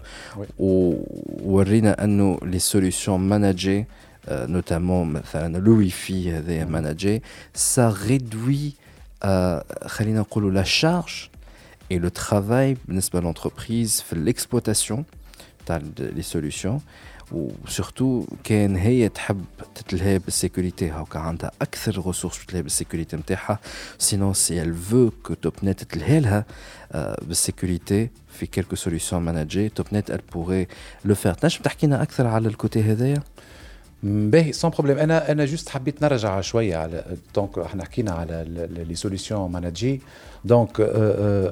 وورينا 0.58 2.04
انه 2.04 2.38
لي 2.42 2.58
سوليسيون 2.58 3.20
ماناجي 3.20 3.84
نوتامون 4.28 5.12
مثلا 5.12 5.58
لو 5.58 5.78
واي 5.78 5.90
في 5.90 6.32
هذايا 6.32 6.64
ماناجي 6.64 7.22
سا 7.54 7.96
ريدوي 8.06 8.72
خلينا 9.86 10.20
نقولوا 10.20 10.50
لا 10.50 10.62
شارج 10.62 11.28
et 11.92 11.98
le 11.98 12.10
travail 12.10 12.76
بالنسبه 12.88 13.20
لونتربريز 13.20 14.00
في 14.00 14.32
l'exploitation 14.32 15.02
تاع 15.66 15.82
لي 15.98 16.22
سوليوشن 16.22 16.78
وسورتو 17.31 18.25
كان 18.43 18.75
هي 18.75 19.09
تحب 19.09 19.45
تتلهي 19.75 20.19
بالسيكوريتي 20.19 20.89
هاكا 20.89 21.19
عندها 21.19 21.51
أكثر 21.61 22.07
ريسورس 22.07 22.45
تتلهي 22.45 22.61
بالسيكوريتي 22.61 23.15
نتاعها 23.17 23.59
سينون 23.97 24.33
سي 24.33 24.61
ال 24.61 24.75
فو 24.75 25.09
كو 25.23 25.33
توب 25.33 25.53
نت 25.63 25.83
تتلهي 25.83 26.19
لها 26.19 26.45
بالسيكوريتي 27.21 28.09
في 28.33 28.45
كيلكو 28.45 28.75
سوليوشن 28.75 29.17
ماناجي 29.17 29.69
توب 29.69 29.85
نت 29.91 30.11
ال 30.11 30.21
بوغي 30.33 30.67
لو 31.05 31.15
فير 31.15 31.33
تنجم 31.33 31.61
تحكي 31.61 31.87
لنا 31.87 32.01
أكثر 32.01 32.27
على 32.27 32.47
الكوتي 32.47 32.81
هذايا؟ 32.83 33.23
باهي 34.02 34.52
سون 34.52 34.70
بروبليم 34.70 34.98
انا 34.98 35.32
انا 35.32 35.44
جوست 35.44 35.68
حبيت 35.68 36.02
نرجع 36.02 36.40
شويه 36.40 36.76
على 36.76 37.04
دونك 37.34 37.58
احنا 37.58 37.84
حكينا 37.84 38.12
على 38.12 38.44
لي 38.88 38.94
سوليسيون 38.94 39.50
ماناجي 39.50 40.00
دونك 40.44 40.92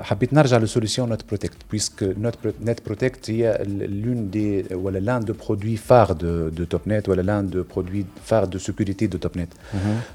حبيت 0.02 0.34
نرجع 0.34 0.56
لسوليسيون 0.56 1.08
نوت 1.08 1.24
بروتكت 1.28 1.56
بويسك 1.70 2.02
نوت 2.02 2.34
نت 2.64 2.80
بروتكت 2.86 3.30
هي 3.30 3.64
لون 4.04 4.30
دي 4.30 4.64
ولا 4.74 4.98
لان 4.98 5.24
دو 5.24 5.34
برودوي 5.46 5.76
فار 5.76 6.12
دو 6.12 6.48
دو 6.48 6.64
توب 6.64 6.80
نت 6.86 7.08
ولا 7.08 7.22
لان 7.22 7.50
دو 7.50 7.64
برودوي 7.74 8.04
فار 8.24 8.44
دو 8.44 8.58
سيكوريتي 8.58 9.06
دو 9.06 9.18
توب 9.18 9.38
نت 9.38 9.52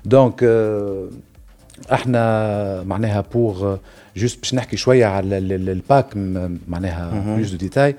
دونك 0.06 0.43
احنا 1.91 2.84
معناها 2.84 3.22
بور 3.34 3.80
جوست 4.17 4.39
باش 4.39 4.54
نحكي 4.54 4.78
شويه 4.78 5.06
على 5.06 5.38
الباك 5.38 6.17
معناها 6.67 7.36
بلوس 7.36 7.50
دو 7.52 7.58
ديتاي 7.58 7.96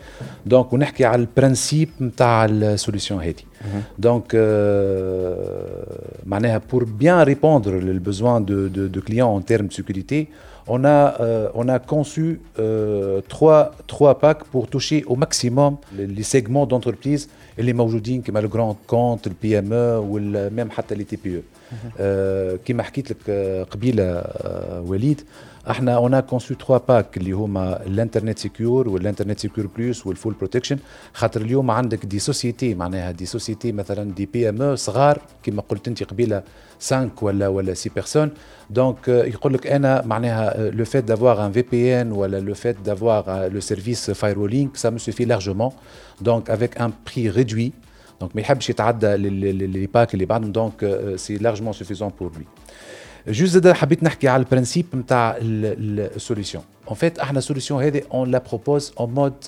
دونك 0.47 0.73
ونحكي 0.73 1.05
على 1.05 1.21
البرانسيب 1.21 1.89
نتاع 2.01 2.45
السوليسيون 2.45 3.23
هذه 3.23 3.35
دونك 3.99 4.35
معناها 6.27 6.61
بور 6.73 6.85
بيان 6.85 7.21
ريبوندر 7.21 7.79
للبوزوان 7.79 8.45
دو 8.45 8.67
دو 8.67 8.87
دو 8.87 9.01
كليون 9.01 9.37
ان 9.37 9.45
تيرم 9.45 9.67
دو 9.67 9.73
سيكوريتي 9.73 10.27
on 10.69 10.85
a, 10.85 11.17
euh, 11.21 11.49
on 11.61 11.67
a 11.69 11.79
conçu 11.79 12.41
euh, 12.59 13.21
trois, 13.27 13.63
trois 13.87 14.19
packs 14.19 14.45
pour 14.53 14.69
toucher 14.69 15.03
au 15.07 15.17
maximum 15.17 15.73
les, 15.97 16.07
les 16.07 16.23
segments 16.23 16.67
d'entreprise 16.67 17.29
اللي 17.59 17.73
موجودين 17.73 18.23
كما 18.23 18.41
الجراند 18.41 18.77
كونت 18.87 19.27
البي 19.27 19.59
ام 19.59 19.73
او 19.73 20.19
ميم 20.57 20.71
حتى 20.71 20.95
لي 20.95 21.05
تي 21.05 21.19
بي 21.25 21.43
او 22.01 22.59
كما 22.65 22.83
حكيت 22.83 23.11
لك 23.11 23.31
قبيله 23.71 24.25
وليد 24.87 25.21
إحنا 25.70 25.96
اون 25.96 26.20
كونسو 26.20 26.54
تخوا 26.54 26.78
باك 26.78 27.18
اللي 27.18 27.32
هما 27.32 27.86
الانترنت 27.86 28.40
سيكيور 28.40 28.90
والانترنت 28.90 29.40
سيكيور 29.40 29.68
بلس 29.78 30.08
والفول 30.08 30.34
بروتكشن 30.34 30.78
خاطر 31.14 31.42
اليوم 31.42 31.72
عندك 31.72 32.06
دي 32.06 32.20
سوسيتي 32.20 32.76
معناها 32.76 33.12
دي 33.12 33.26
سوسيتي 33.26 33.72
مثلا 33.72 34.12
دي 34.12 34.26
بي 34.26 34.50
ام 34.50 34.62
أو 34.62 34.76
صغار 34.76 35.22
كما 35.44 35.62
قلت 35.70 35.88
أنت 35.88 36.04
قبيلة 36.04 36.44
5 36.82 37.10
ولا 37.22 37.48
ولا 37.48 37.74
6 37.74 37.92
بيرسون 37.96 38.32
دونك 38.70 39.08
يقول 39.08 39.54
لك 39.54 39.68
أنا 39.68 40.06
معناها 40.06 40.70
لو 40.72 40.86
فيت 40.86 41.04
دافوار 41.04 41.46
ان 41.46 41.52
في 41.52 41.62
بي 41.62 42.02
ان 42.02 42.12
ولا 42.12 42.40
لو 42.40 42.54
فيت 42.54 42.76
دافوار 42.86 43.48
لو 43.48 43.60
سيرفيس 43.60 44.12
فايرولينغ 44.12 44.70
سا 44.74 44.90
مو 44.90 44.98
سوفي 44.98 45.26
لارجومون 45.26 45.72
دونك 46.22 46.50
افيك 46.50 46.82
ان 46.82 46.92
بري 47.06 47.30
ريدوي 47.30 47.72
دونك 48.22 48.36
ما 48.36 48.42
يحبش 48.42 48.70
يتعدى 48.70 49.18
لي 49.18 49.88
باك 49.94 50.14
اللي 50.14 50.26
بعدهم. 50.26 50.52
دونك 50.52 51.00
سي 51.16 51.38
لارجمون 51.38 51.74
سوفيزون 51.74 52.12
بور 52.20 52.32
لوي 52.36 52.46
جوست 53.29 53.53
زاد 53.53 53.73
حبيت 53.73 54.03
نحكي 54.03 54.29
على 54.29 54.43
البرانسيب 54.43 54.87
نتاع 54.95 55.37
السوليسيون 55.41 56.65
اون 56.89 56.97
فيت 56.97 57.19
احنا 57.19 57.39
السوليسيون 57.39 57.83
هذه 57.83 58.03
اون 58.15 58.31
لا 58.31 58.43
بروبوز 58.49 58.93
اون 59.01 59.15
مود 59.15 59.45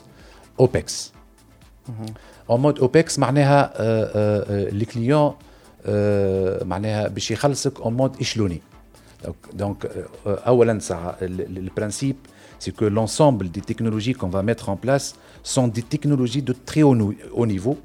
اوبكس 0.61 1.13
اون 2.51 2.61
مود 2.61 2.79
اوبكس 2.79 3.19
معناها 3.19 3.73
لي 4.71 4.85
كليون 4.85 5.35
معناها 6.69 7.09
باش 7.09 7.31
يخلصك 7.31 7.81
اون 7.81 7.95
مود 7.95 8.17
اشلوني 8.21 8.61
دونك 9.53 10.07
اولا 10.27 10.79
ساعه 10.79 11.17
البرانسيب 11.23 12.17
c'est 12.61 12.77
que 12.77 12.85
l'ensemble 12.85 13.51
des 13.51 13.63
technologies 13.63 14.13
qu'on 14.13 14.29
va 14.29 14.43
mettre 14.43 14.69
en 14.69 14.77
place 14.77 15.15
sont 15.43 15.67
des 15.67 15.83
technologies 15.83 16.43
de 16.43 16.53
très 16.53 16.83
haut, 16.83 16.97
haut 17.33 17.47
niveau 17.47 17.79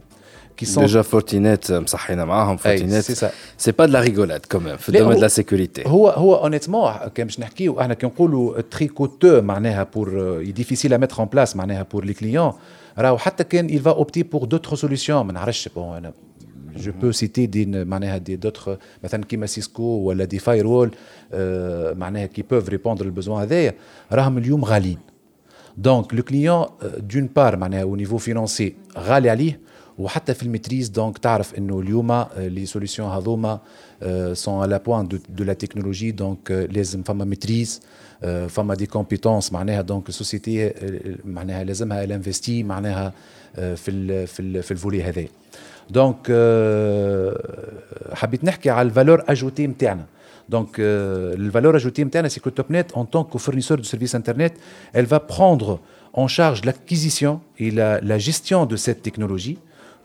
qui 0.60 0.66
sont 0.66 0.82
déjà 0.82 1.04
Fortinet 1.04 1.72
مصحينا 1.72 2.26
معاهم 2.26 2.58
Fortinet 2.58 3.02
c'est 3.02 3.16
ça 3.16 3.32
c'est 3.58 3.74
pas 3.74 3.88
de 3.88 3.94
la 3.94 4.02
rigolade 4.02 4.46
quand 4.50 4.62
même 4.62 4.78
في 4.78 4.90
الدومين 4.90 5.18
de 5.18 5.22
la 5.22 5.30
sécurité 5.30 5.88
هو 5.88 6.10
هو 6.10 6.50
honnêtement 6.50 7.08
كان 7.08 7.28
باش 7.28 7.40
نحكيو 7.40 7.82
احنا 7.82 7.94
كي 7.94 8.06
نقولوا 8.06 8.62
تري 8.62 8.88
كوتو 8.88 9.42
معناها 9.42 9.88
بور 9.96 10.42
ديفيسيل 10.44 10.94
ا 10.94 10.98
ميتر 10.98 11.24
ان 11.24 11.28
بلاس 11.28 11.56
معناها 11.56 11.84
بور 11.84 12.06
لي 12.06 12.14
كليون 12.14 12.54
راهو 12.98 13.18
حتى 13.18 13.44
كان 13.44 13.70
il 13.70 13.82
va 13.82 13.92
opter 13.92 14.24
pour 14.24 14.48
d'autres 14.48 14.76
solutions 14.76 15.10
ما 15.10 15.34
نعرفش 15.34 15.70
بون 15.76 15.98
انا 15.98 16.14
جو 16.78 16.92
بو 17.02 17.12
سيتي 17.12 17.46
دي 17.46 17.66
معناها 17.66 18.18
دي 18.18 18.36
دوتر 18.36 18.78
مثلا 19.04 19.24
كيما 19.24 19.46
سيسكو 19.46 19.84
ولا 19.84 20.26
دي 20.26 20.40
فاير 20.40 20.68
وول 20.68 20.92
معناها 21.98 22.26
كي 22.26 22.42
بوف 22.42 22.70
ريبوندر 22.70 23.06
البوزوان 23.06 23.42
هذايا 23.42 23.74
راهم 24.12 24.38
اليوم 24.38 24.66
غاليين 24.66 25.00
دونك 25.78 26.14
لو 26.14 26.24
كليون 26.24 26.66
دون 26.98 27.30
بار 27.36 27.58
معناها 27.58 27.82
او 27.82 27.96
نيفو 27.96 28.18
فينونسي 28.18 28.76
غالي 28.98 29.30
عليه 29.30 29.60
وحتى 30.00 30.34
في 30.34 30.44
الميتريز 30.44 30.90
دونك 30.90 31.18
تعرف 31.18 31.56
انه 31.56 31.80
اليوم 31.80 32.26
لي 32.38 32.66
سوليسيون 32.66 33.10
هذوما 33.10 33.60
سون 34.34 34.62
على 34.62 34.80
بوان 34.80 35.08
دو 35.30 35.44
لا 35.44 35.54
تكنولوجي 35.54 36.12
دونك 36.12 36.68
لازم 36.72 37.04
فما 37.04 37.26
ميتريز 37.26 37.82
فما 38.48 38.76
دي 38.76 38.86
كومبيتونس 38.86 39.54
معناها 39.54 39.82
دونك 39.82 40.10
السوسيتي 40.10 40.74
معناها 41.26 41.64
لازمها 41.64 42.04
الانفستي 42.04 42.64
معناها 42.64 43.14
في 43.56 43.92
ال 43.92 44.28
في 44.28 44.40
ال 44.40 44.64
في 44.64 44.72
الفولي 44.72 45.04
هذايا 45.04 45.28
دونك 45.90 46.18
حبيت 48.14 48.44
نحكي 48.44 48.70
على 48.70 48.88
الفالور 48.88 49.24
اجوتي 49.28 49.68
نتاعنا 49.68 50.06
Donc, 50.48 50.78
euh, 50.78 51.36
le 51.36 51.50
valeur 51.50 51.74
ajoutée, 51.76 52.06
c'est 52.30 52.40
que 52.40 52.50
TopNet, 52.50 52.88
en 52.94 53.06
tant 53.06 53.24
que 53.24 53.38
fournisseur 53.38 53.78
de 53.78 53.84
services 53.84 54.14
Internet, 54.14 54.54
elle 54.94 55.06
va 55.06 55.20
prendre 55.20 55.80
en 56.14 56.28
charge 56.28 56.64
l'acquisition 56.66 57.42
et 57.58 57.72
la, 57.72 58.00
la, 58.02 58.18
gestion 58.18 58.66
de 58.66 58.76
cette 58.76 59.02
technologie 59.02 59.58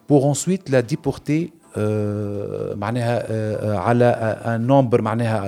pour 0.06 0.26
ensuite 0.26 0.68
la 0.68 0.82
déporter 0.82 1.52
euh, 1.76 2.74
à 2.80 4.52
un 4.54 4.58
nombre 4.58 4.98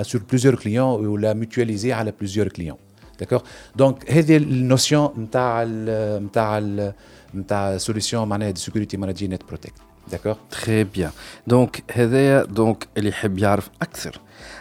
sur 0.04 0.20
plusieurs 0.24 0.56
clients 0.56 0.96
ou 0.98 1.16
la 1.16 1.34
mutualiser 1.34 1.92
à 1.92 2.04
plusieurs 2.12 2.48
clients. 2.48 2.78
D'accord 3.18 3.42
Donc, 3.74 4.04
c'est 4.08 4.38
la 4.38 4.46
notion 4.46 5.12
de 5.16 6.92
la 7.48 7.78
solution 7.78 8.26
de 8.26 8.58
sécurité 8.58 8.96
maladie 8.96 9.28
Net 9.28 9.44
Protect. 9.44 9.76
D'accord 10.10 10.38
Très 10.50 10.84
bien. 10.84 11.12
Donc, 11.46 11.82
هذايا 11.92 12.46
donc 12.46 12.86
اللي 12.96 13.08
يحب 13.08 13.38
يعرف 13.38 13.70
أكثر 13.82 14.20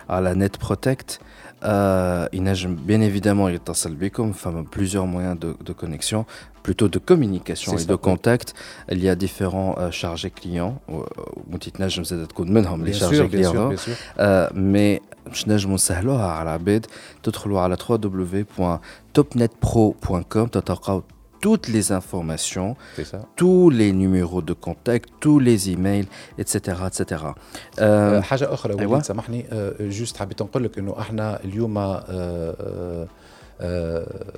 على 0.10 0.48
Net 0.48 0.68
Protect 0.68 1.20
Euh, 1.65 2.29
Inaj, 2.33 2.69
bien 2.69 3.01
évidemment, 3.01 3.49
il 3.49 3.55
est 3.55 3.71
un 3.71 3.75
salbécom, 3.75 4.31
enfin, 4.31 4.65
plusieurs 4.71 5.07
moyens 5.07 5.39
de, 5.39 5.73
connexion, 5.73 6.27
plutôt 6.63 6.89
de 6.89 6.99
communication 6.99 7.77
et 7.77 7.85
de 7.85 7.95
contact. 7.95 8.55
Il 8.91 9.03
y 9.03 9.09
a 9.09 9.15
différents 9.15 9.77
euh, 9.79 9.91
chargés 9.91 10.31
clients. 10.31 10.81
Mon 10.89 11.59
titre, 11.59 11.81
Inaj, 11.81 12.03
je 12.03 12.15
d'être 12.15 12.35
connu, 12.35 12.53
mais 12.53 12.63
les 12.85 12.93
chargés 12.93 13.27
clients. 13.29 13.73
Hein. 13.73 13.77
Euh, 14.19 14.51
mais 14.55 15.01
je 15.33 15.47
n'ai 15.47 15.59
jamais 15.59 15.79
salué 15.79 16.13
à 16.13 16.45
la 16.45 16.59
bête. 16.59 16.89
Tout 17.23 17.33
le 17.47 17.57
à 17.57 17.69
la 17.69 17.77
www.topnetpro.com. 17.77 20.51
Tu 20.51 20.59
as 20.59 20.63
toutes 21.46 21.68
les 21.76 21.92
informations, 21.92 22.76
tous 23.36 23.70
les 23.70 23.92
numéros 23.94 24.42
de 24.42 24.54
contact, 24.54 25.10
tous 25.20 25.40
les 25.40 25.72
emails, 25.72 26.08
etc. 26.38 26.56
etc. 26.90 27.34
أه 27.80 28.22
حاجة 28.22 28.54
أخرى 28.54 28.74
وليد 28.74 28.88
أيوة. 28.88 29.02
سامحني 29.02 29.46
أه 29.52 29.74
جوست 29.80 30.18
حبيت 30.18 30.42
نقول 30.42 30.64
لك 30.64 30.78
إنه 30.78 31.00
إحنا 31.00 31.44
اليوم 31.44 31.78
أه 31.78 32.06
أه 32.10 33.08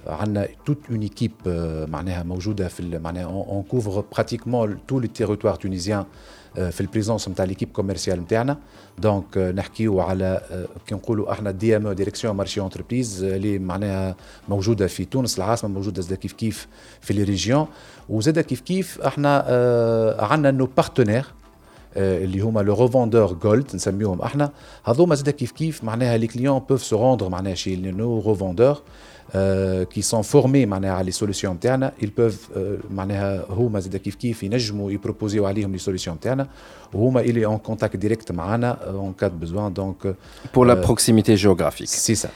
عندنا 0.08 0.48
توت 0.66 0.78
اون 0.90 1.02
ايكيب 1.02 1.32
معناها 1.90 2.24
موجوده 2.24 2.68
في 2.68 3.00
معناها 3.00 3.26
اون 3.26 3.64
كوفر 3.64 4.04
براتيكمون 4.14 4.78
تو 4.88 5.00
لي 5.00 5.08
تيريتوار 5.08 5.56
تونيزيان 5.56 6.06
في 6.55 6.81
البريزونس 6.81 7.29
نتاع 7.29 7.45
ليكيب 7.45 7.69
كوميرسيال 7.73 8.21
نتاعنا 8.21 8.59
دونك 8.99 9.39
نحكيو 9.39 10.01
على 10.01 10.41
كي 10.87 10.95
نقولوا 10.95 11.33
إحنا 11.33 11.51
دي 11.51 11.77
ام 11.77 11.93
ديريكسيون 11.93 12.37
مارشي 12.37 12.61
انتربريز 12.61 13.25
اللي 13.25 13.59
معناها 13.59 14.17
موجودة 14.49 14.87
في 14.87 15.05
تونس 15.05 15.39
العاصمة 15.39 15.71
موجودة 15.71 16.03
زاد 16.03 16.19
كيف 16.19 16.33
كيف 16.33 16.69
في 17.01 17.15
لي 17.15 17.23
ريجيون. 17.23 17.67
وزاد 18.09 18.41
كيف 18.41 18.61
كيف 18.61 19.01
إحنا 19.01 19.39
عندنا 20.21 20.51
نو 20.51 20.69
بارتنير 20.77 21.27
اللي 21.97 22.41
هما 22.41 22.61
لو 22.61 22.83
ريفوندور 22.83 23.33
جولد 23.33 23.67
نسميهم 23.75 24.23
إحنا. 24.23 24.51
هذوما 24.85 25.15
زاد 25.15 25.31
كيف 25.31 25.53
كيف 25.53 25.85
معناها 25.85 26.17
لي 26.17 26.27
كليون 26.27 26.59
بوف 26.59 26.85
سو 26.85 26.97
روندر 26.97 27.29
معناها 27.29 27.55
شي 27.55 27.77
نو 27.77 28.31
ريفوندور 28.31 28.83
كي 29.85 30.03
سون 30.03 30.23
فورمي 30.23 30.67
معناها 30.67 30.93
على 30.93 31.07
لي 31.07 31.11
سوليسيون 31.13 31.55
نتاعنا 31.55 31.93
ils 32.03 32.21
peuvent 32.21 32.59
معناها 32.91 33.45
هما 33.51 33.81
زاد 33.81 33.97
كيف 33.97 34.15
كيف 34.15 34.43
ينجموا 34.43 34.93
يبروبوزيو 34.93 35.47
عليهم 35.47 35.73
لي 35.73 35.79
سوليسيون 35.79 36.17
نتاعنا 36.17 36.49
وهما 36.93 37.21
اللي 37.21 37.47
اون 37.47 37.59
كونتاكت 37.59 37.97
ديريكت 37.97 38.33
معانا 38.33 38.71
اون 38.71 39.13
كات 39.13 39.33
بوزوان 39.33 39.73
دونك 39.73 40.15
pour 40.57 40.65
la 40.65 40.77
proximité 40.77 41.37
géographique. 41.37 41.89
c'est 41.89 42.15
ça. 42.15 42.29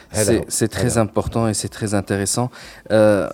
C'est 0.59 0.72
très 0.78 0.98
important 0.98 1.48
et 1.48 1.55
c'est 1.55 1.72
très 1.78 1.94
intéressant. 1.94 2.50
Euh, 2.90 3.28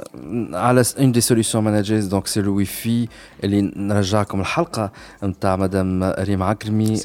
على 0.52 0.82
une 0.98 1.12
des 1.12 1.24
solutions 1.30 1.62
managers 1.62 2.02
donc 2.14 2.28
c'est 2.28 2.42
le 2.42 2.50
wifi 2.50 3.08
اللي 3.44 3.72
نرجعكم 3.76 4.40
الحلقة 4.40 4.90
نتاع 5.22 5.56
مدام 5.56 6.04
ريم 6.04 6.42
عكرمي 6.42 7.00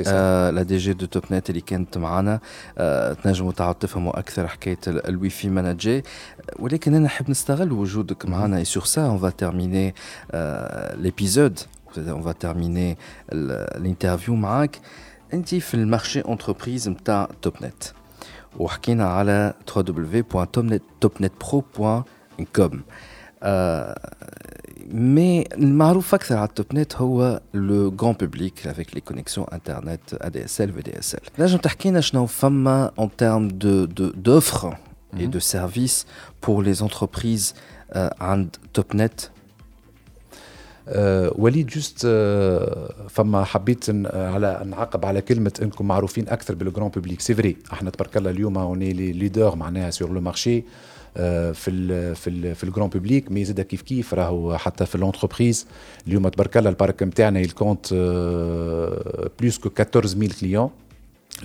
لا 0.51 0.63
دي 0.63 0.77
جي 0.77 0.93
دو 0.93 1.05
توب 1.05 1.23
نت 1.31 1.49
اللي 1.49 1.61
كانت 1.61 1.97
معانا 1.97 2.39
تنجموا 3.23 3.51
تعاودوا 3.51 3.79
تفهموا 3.79 4.19
أكثر 4.19 4.47
حكايه 4.47 4.77
الوي 4.87 5.23
الويفي 5.23 5.49
مانجر 5.49 6.01
ولكن 6.58 6.94
انا 6.94 7.04
نحب 7.04 7.30
نستغل 7.30 7.72
وجودك 7.72 8.26
معنا 8.26 8.64
et 8.64 8.66
sur 8.66 8.86
ça 8.86 9.10
on 9.10 9.16
va 9.16 9.32
terminer 9.32 9.94
euh, 10.34 10.92
l'épisode 11.02 11.58
on 11.96 12.20
va 12.20 12.34
terminer 12.34 12.96
l'interview 13.82 14.30
معاك 14.30 14.80
انت 15.34 15.54
في 15.54 15.74
المارشي 15.74 16.20
انتربريز 16.20 16.88
نتاع 16.88 17.28
توب 17.42 17.54
نت 17.62 17.84
وحكينا 18.58 19.08
على 19.08 19.54
www.topnetpro.com 19.76 22.76
مي 24.90 25.44
المعروف 25.54 26.14
اكثر 26.14 26.36
على 26.36 26.48
التوب 26.48 26.66
نت 26.74 26.96
هو 26.96 27.40
لو 27.54 27.96
غران 28.00 28.12
بوبليك 28.12 28.66
افيك 28.66 28.94
لي 28.94 29.00
كونيكسيون 29.00 29.46
انترنت 29.52 30.14
ADSL 30.14 30.70
VDSL 30.80 31.28
نجم 31.38 31.58
تحكي 31.58 31.90
لنا 31.90 32.00
شنو 32.00 32.26
فما 32.26 32.90
en 33.00 33.06
termes 33.06 33.52
de 33.52 33.86
d'offres 35.12 35.24
et 35.24 35.26
de 35.26 35.40
services 35.40 36.06
pour 36.40 36.62
les 36.62 36.82
entreprises 36.82 37.54
عند 38.20 38.56
توب 38.74 38.84
نت 38.94 39.20
أه 40.88 41.32
وليد 41.38 41.66
جوست 41.66 42.02
أه 42.06 42.94
فما 43.08 43.44
حبيت 43.44 43.90
على 44.06 44.62
نعقب 44.66 45.04
على 45.04 45.20
كلمه 45.20 45.52
انكم 45.62 45.88
معروفين 45.88 46.28
اكثر 46.28 46.54
بالجران 46.54 46.88
بوبليك 46.88 47.20
سي 47.20 47.34
فري 47.34 47.56
احنا 47.72 47.90
تبارك 47.90 48.16
الله 48.16 48.30
اليوم 48.30 48.58
اوني 48.58 48.92
لي 48.92 49.12
ليدر 49.12 49.56
معناها 49.56 49.90
سور 49.90 50.12
لو 50.12 50.20
مارشي 50.20 50.64
في 51.54 51.68
ال 51.70 52.16
في 52.16 52.30
ال 52.30 52.54
في 52.54 52.64
الجران 52.64 52.88
بوبليك 52.88 53.32
مي 53.32 53.44
زاد 53.44 53.60
كيف 53.60 53.82
كيف 53.82 54.14
راهو 54.14 54.56
حتى 54.56 54.86
في 54.86 54.98
لونتربريز 54.98 55.66
اليوم 56.06 56.28
تبارك 56.28 56.56
الله 56.56 56.70
البارك 56.70 57.02
نتاعنا 57.02 57.40
يلكونت 57.40 57.94
بلوس 59.40 59.58
كو 59.58 59.70
14000 59.80 60.40
كليون 60.40 60.70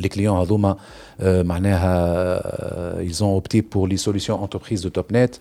les 0.01 0.09
clients 0.09 0.41
Hadouma, 0.41 0.77
euh, 1.23 1.45
euh, 1.49 3.03
ils 3.05 3.25
ont 3.25 3.37
opté 3.37 3.63
pour 3.63 3.87
les 3.87 3.97
solutions 3.97 4.43
entreprises 4.43 4.83
de 4.83 4.89
TopNet, 4.89 5.41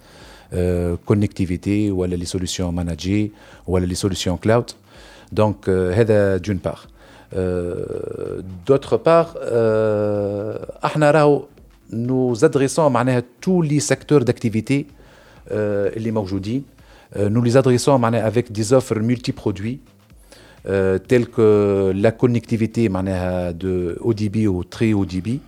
euh, 0.53 0.95
connectivité, 1.05 1.91
ou 1.91 2.03
les 2.03 2.25
solutions 2.25 2.71
managées, 2.71 3.31
ou 3.67 3.77
les 3.77 3.95
solutions 3.95 4.37
cloud. 4.37 4.65
Donc, 5.31 5.67
euh, 5.67 6.39
d'une 6.39 6.59
part. 6.59 6.87
Euh, 7.35 8.41
d'autre 8.65 8.95
part, 8.97 9.35
nous 11.89 12.45
adressons 12.45 12.95
à 12.95 13.21
tous 13.41 13.61
les 13.61 13.79
secteurs 13.79 14.23
d'activité, 14.23 14.87
les 15.51 16.11
Maujoudi. 16.11 16.63
nous 17.29 17.41
les 17.41 17.57
adressons 17.57 18.01
avec 18.03 18.51
des 18.51 18.73
offres 18.73 18.99
multiproduits 18.99 19.79
telles 21.07 21.29
que 21.29 21.93
la 21.95 22.11
connectivité 22.11 22.89
de 22.89 23.97
haut 24.01 24.13
débit 24.13 24.47
ou 24.47 24.63
très 24.63 24.93
haut 24.93 25.05
débit. 25.05 25.39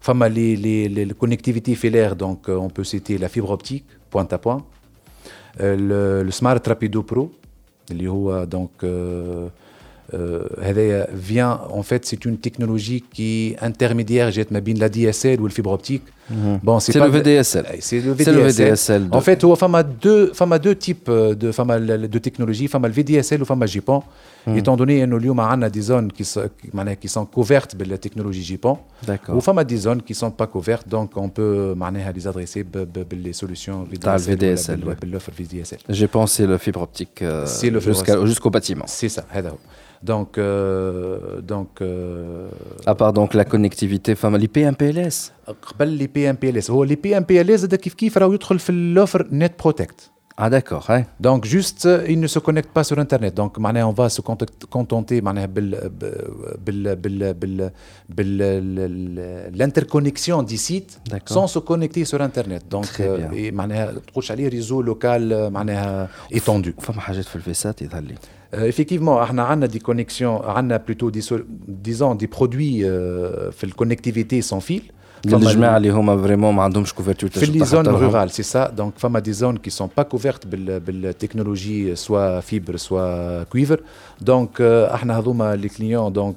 Enfin, 0.00 0.28
les, 0.28 0.56
les, 0.56 0.88
les, 0.88 1.06
connectivités 1.14 1.74
filaires, 1.74 2.16
donc 2.16 2.48
on 2.48 2.68
peut 2.68 2.84
citer 2.84 3.16
la 3.16 3.28
fibre 3.28 3.50
optique, 3.50 3.86
point 4.10 4.26
à 4.30 4.38
point, 4.38 4.64
euh, 5.60 6.22
le, 6.24 6.30
Smart 6.30 6.60
Rapido 6.64 7.02
Pro, 7.02 7.30
donc 8.46 8.70
euh, 10.12 10.44
euh, 10.60 11.06
vient, 11.12 11.60
en 11.70 11.82
fait, 11.82 12.04
c'est 12.04 12.24
une 12.24 12.38
technologie 12.38 13.02
qui 13.12 13.48
est 13.48 13.64
intermédiaire, 13.64 14.30
j'ai 14.30 14.42
la 14.80 14.88
DSL 14.88 15.40
ou 15.40 15.46
la 15.46 15.52
fibre 15.52 15.72
optique. 15.72 16.02
Mhm. 16.30 16.60
Bon, 16.62 16.80
c'est 16.80 16.94
le 16.94 17.06
VDSL. 17.06 17.66
C'est 17.80 18.00
le 18.00 18.12
VDSL. 18.12 19.08
En 19.10 19.20
fait, 19.20 19.42
il 19.42 19.48
y 19.48 19.74
a 19.74 19.82
deux, 19.82 20.32
deux 20.62 20.74
types 20.74 21.10
de, 21.10 22.06
de 22.06 22.18
technologies. 22.18 22.64
Y 22.64 22.76
a 22.76 22.78
le 22.78 22.88
VDSL 22.88 23.42
ou 23.42 23.46
le 23.48 23.66
JPON. 23.66 24.02
Mm. 24.46 24.56
étant 24.58 24.76
donné 24.76 25.00
que 25.00 25.06
nous 25.06 25.40
avons 25.40 25.68
des 25.68 25.80
zones 25.80 26.12
qui 26.12 26.24
sont, 26.24 26.48
qui 27.00 27.08
sont 27.08 27.24
couvertes 27.26 27.74
par 27.76 27.86
la 27.86 27.96
technologie 27.98 28.42
JPON, 28.42 28.78
ou 29.28 29.40
il 29.58 29.64
des 29.64 29.76
zones 29.76 30.02
qui 30.02 30.12
ne 30.12 30.16
sont 30.16 30.30
pas 30.30 30.46
couvertes, 30.46 30.86
donc 30.88 31.12
on 31.16 31.28
peut 31.30 31.74
les 32.14 32.26
adresser 32.26 32.64
par 32.64 32.82
les 33.10 33.32
solutions 33.32 33.86
VDSL. 33.90 34.80
VDSL. 35.36 35.78
JPON, 35.88 36.26
c'est 36.26 36.46
le 36.46 36.58
fibre 36.58 36.82
optique 36.82 37.22
euh, 37.22 37.46
jusqu'au 38.26 38.50
bâtiment. 38.50 38.84
C'est 38.86 39.08
ça. 39.08 39.24
Donc, 40.03 40.37
euh, 40.37 41.41
donc 41.41 41.81
euh, 41.81 42.49
à 42.85 42.95
part 42.95 43.11
donc 43.13 43.33
la 43.33 43.45
connectivité, 43.45 44.15
les 44.37 44.47
PMPLS. 44.47 45.33
Les 45.79 46.07
PMPLS. 46.07 46.69
Les 46.85 46.95
PMPLS, 46.95 47.65
كيف 47.75 47.93
كيف 47.93 48.17
راهو 48.17 48.33
يدخل 48.33 48.59
في 48.59 48.71
l'offre 48.95 49.23
Net 49.31 49.57
Protect. 49.57 50.09
Ah 50.41 50.49
d'accord, 50.49 50.85
ouais. 50.89 51.05
Donc 51.19 51.43
juste, 51.43 51.85
euh, 51.85 52.05
il 52.07 52.17
ne 52.21 52.27
se 52.27 52.39
connecte 52.39 52.71
pas 52.71 52.85
sur 52.85 52.97
Internet. 52.97 53.33
Donc 53.33 53.57
on 53.59 53.91
va 53.91 54.07
se 54.07 54.21
contenter 54.21 55.21
l'interconnexion 59.53 60.43
des 60.43 60.55
sites 60.55 61.01
sans 61.25 61.47
se 61.47 61.59
connecter 61.59 62.05
sur 62.05 62.21
Internet. 62.21 62.63
Donc 62.69 62.85
تخش 64.07 64.31
عليه 64.31 64.49
réseau 64.49 64.81
local 64.81 65.49
معناها 65.49 66.09
étendu. 66.31 66.73
فما 68.53 68.61
حاجات 68.61 68.73
في 68.73 68.81
الفيسات 68.81 68.99
يظهر 69.01 69.19
Effectivement, 69.19 69.19
on 69.19 69.61
a 69.61 69.67
des 69.67 69.79
connexions, 69.79 70.41
on 70.57 70.69
a 70.69 70.79
plutôt 70.79 71.11
des, 71.11 71.21
disons, 71.67 72.15
des 72.15 72.27
produits 72.27 72.83
euh, 72.83 73.51
في 73.51 73.71
connectivité 73.71 74.41
sans 74.41 74.59
fil. 74.59 74.81
الجماعه 75.25 75.77
اللي 75.77 75.89
هما 75.89 76.21
فريمون 76.21 76.55
ما 76.55 76.63
عندهمش 76.63 76.93
كوفرتور 76.93 77.29
في 77.29 77.45
لي 77.45 77.65
زون 77.65 77.87
رورال 77.87 78.31
سي 78.31 78.43
سا 78.43 78.69
دونك 78.69 78.93
فما 78.97 79.19
دي 79.19 79.33
زون 79.33 79.57
كي 79.57 79.69
سون 79.69 79.89
با 79.97 80.03
كوفرت 80.03 80.47
بالتكنولوجي 80.47 81.95
سوا 81.95 82.39
فيبر 82.39 82.77
سوا 82.77 83.43
كويفر 83.43 83.81
دونك 84.21 84.61
احنا 84.61 85.19
هذوما 85.19 85.55
لي 85.55 85.69
كليون 85.69 86.13
دونك 86.13 86.35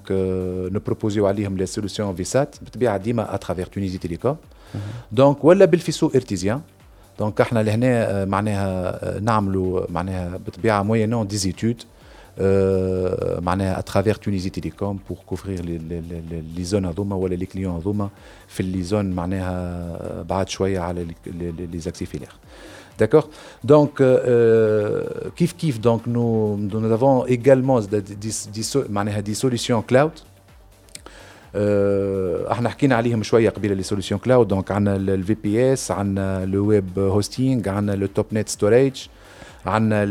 نبروبوزيو 0.72 1.26
عليهم 1.26 1.56
لي 1.56 1.66
سوليسيون 1.66 2.14
فيسات 2.14 2.56
بالطبيعه 2.62 2.96
ديما 2.96 3.34
اترافير 3.34 3.66
تونيزي 3.66 3.98
تيليكوم 3.98 4.36
دونك 5.12 5.44
ولا 5.44 5.64
بالفيسو 5.64 6.10
ارتيزيان 6.14 6.60
دونك 7.18 7.40
احنا 7.40 7.62
لهنا 7.62 8.24
معناها 8.24 9.20
نعملوا 9.20 9.86
معناها 9.90 10.36
بالطبيعه 10.36 10.82
موينون 10.82 11.26
دي 11.26 11.36
زيتود 11.36 11.82
معناها 13.40 13.80
à 13.80 13.82
travers 13.82 14.18
Tunisie 14.18 14.50
Télécom 14.50 14.98
pour 14.98 15.24
couvrir 15.24 15.62
les, 15.62 15.78
les, 15.78 16.00
les, 16.00 16.42
les 16.56 16.64
zones 16.64 16.86
هذوما 16.86 17.16
ولا 17.16 17.36
les 17.36 17.46
clients 17.46 17.76
هذوما 17.80 18.08
في 18.48 18.62
les 18.62 18.90
zones 18.90 19.16
معناها 19.16 20.22
بعد 20.22 20.48
شويه 20.48 20.80
على 20.80 21.06
les 21.72 21.88
accès 21.88 22.06
filaires. 22.06 22.38
D'accord 22.98 23.28
Donc, 23.64 23.92
euh, 24.00 25.04
kif 25.38 25.56
kif, 25.56 25.80
donc 25.80 26.06
nous, 26.06 26.56
nous 26.56 26.92
avons 26.98 27.26
également 27.26 27.80
des, 27.80 28.02
des, 28.02 29.22
des 29.28 29.34
solutions 29.34 29.82
cloud. 29.82 30.12
احنا 31.54 32.68
حكينا 32.68 32.94
عليهم 32.94 33.22
شويه 33.22 33.50
قبيله 33.50 33.74
لي 33.74 33.82
سوليسيون 33.82 34.20
كلاود 34.20 34.48
دونك 34.48 34.70
عندنا 34.70 34.96
الفي 34.96 35.34
بي 35.34 35.72
اس 35.72 35.90
عندنا 35.90 36.44
لو 36.44 36.66
ويب 36.66 36.98
هوستينغ 36.98 37.68
عندنا 37.68 37.96
لو 37.96 38.06
توب 38.06 38.26
نت 38.32 38.48
ستوريج 38.48 39.06
عندنا 39.66 40.04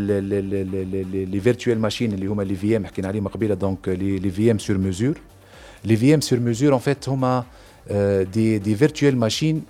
لي 1.25 1.39
فيرتوال 1.39 1.79
ماشين 1.79 2.13
اللي 2.13 2.25
هما 2.27 2.43
لي 2.43 2.55
في 2.55 2.77
ام 2.77 2.85
حكينا 2.85 3.07
عليهم 3.07 3.27
قبيله 3.27 3.55
دونك 3.55 3.89
لي 3.89 4.31
في 4.31 4.51
ام 4.51 4.57
سور 4.57 4.77
ميزور 4.77 5.17
لي 5.85 5.95
في 5.95 6.13
ام 6.13 6.21
سور 6.21 6.39
ميزور 6.39 6.73
ان 6.73 6.79
فيت 6.79 7.09
هما 7.09 7.43
دي 8.33 8.57
دي 8.57 8.75
فيرتوال 8.75 9.17
ماشين 9.17 9.61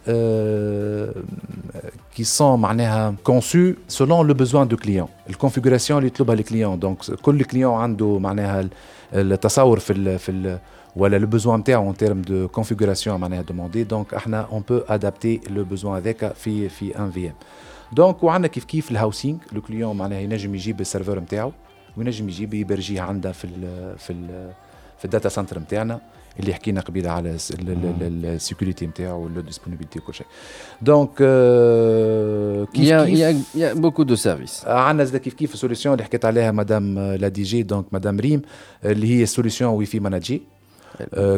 qui 2.18 2.24
sont 2.38 2.42
معناها 2.42 3.16
conçus 3.30 3.76
selon 3.98 4.24
le 4.24 4.34
besoin 4.34 4.66
du 4.66 4.76
client 4.76 5.10
الكونفيغوراسيون 5.30 5.98
اللي 6.00 6.08
يطلبها 6.08 6.36
الكليون 6.36 6.80
دونك 6.80 6.98
كل 7.22 7.44
كليون 7.44 7.74
عنده 7.74 8.20
معناها 8.20 8.70
التصور 9.14 9.80
في 9.80 9.94
ال 9.94 10.20
في 10.20 10.32
ال 10.32 10.60
ولا 10.96 11.18
لو 11.18 11.28
بوزوان 11.28 11.60
نتاعو 11.60 11.94
en 11.94 11.96
termes 11.96 12.28
de 12.30 12.60
configuration 12.62 13.08
معناها 13.08 13.44
demandé 13.44 13.94
donc 13.94 14.14
احنا 14.14 14.48
on 14.52 14.72
peut 14.72 14.92
adapter 14.94 15.50
le 15.50 15.76
besoin 15.76 15.86
هذاك 15.86 16.34
في 16.34 16.70
في 16.70 17.00
ان 17.00 17.12
في 17.12 17.28
ام 17.28 17.34
دونك 17.93 18.23
وعندنا 18.25 18.49
كيف 18.49 18.65
كيف 18.65 18.91
الهاوسينج 18.91 19.41
لو 19.53 19.61
كليون 19.61 19.97
معناها 19.97 20.21
ينجم 20.21 20.55
يجيب 20.55 20.81
السيرفر 20.81 21.21
نتاعو 21.21 21.53
وينجم 21.97 22.29
يجيب 22.29 22.55
يبرجيه 22.55 23.01
عندنا 23.01 23.33
في 23.33 23.45
ال 23.45 23.95
في 23.99 24.13
ال 24.13 24.53
في 24.99 25.05
الداتا 25.05 25.29
سنتر 25.29 25.59
نتاعنا 25.59 26.01
اللي 26.41 26.55
حكينا 26.55 26.81
قبيلة 26.81 27.11
على 27.11 27.37
السيكوريتي 28.01 28.87
نتاعو 28.87 29.23
والديسبونيبيليتي 29.23 29.47
ديسبونيبيليتي 29.47 29.99
وكل 29.99 30.15
شيء. 30.15 30.27
دونك 30.83 31.11
كيف 32.73 33.03
كيف؟ 33.05 33.57
يا 33.57 33.73
بوكو 33.75 34.03
دو 34.03 34.15
سيرفيس 34.15 34.65
عندنا 34.67 35.05
زاد 35.05 35.21
كيف 35.21 35.35
كيف 35.35 35.55
السوليسيون 35.55 35.93
اللي 35.95 36.05
حكيت 36.05 36.25
عليها 36.25 36.51
مدام 36.51 36.99
لا 36.99 37.29
دي 37.29 37.43
جي 37.43 37.63
دونك 37.63 37.85
مدام 37.93 38.21
ريم 38.21 38.43
اللي 38.85 39.21
هي 39.21 39.27
سوليسيون 39.27 39.71
وي 39.71 39.87
في 39.87 40.01
ماناجي 40.01 40.43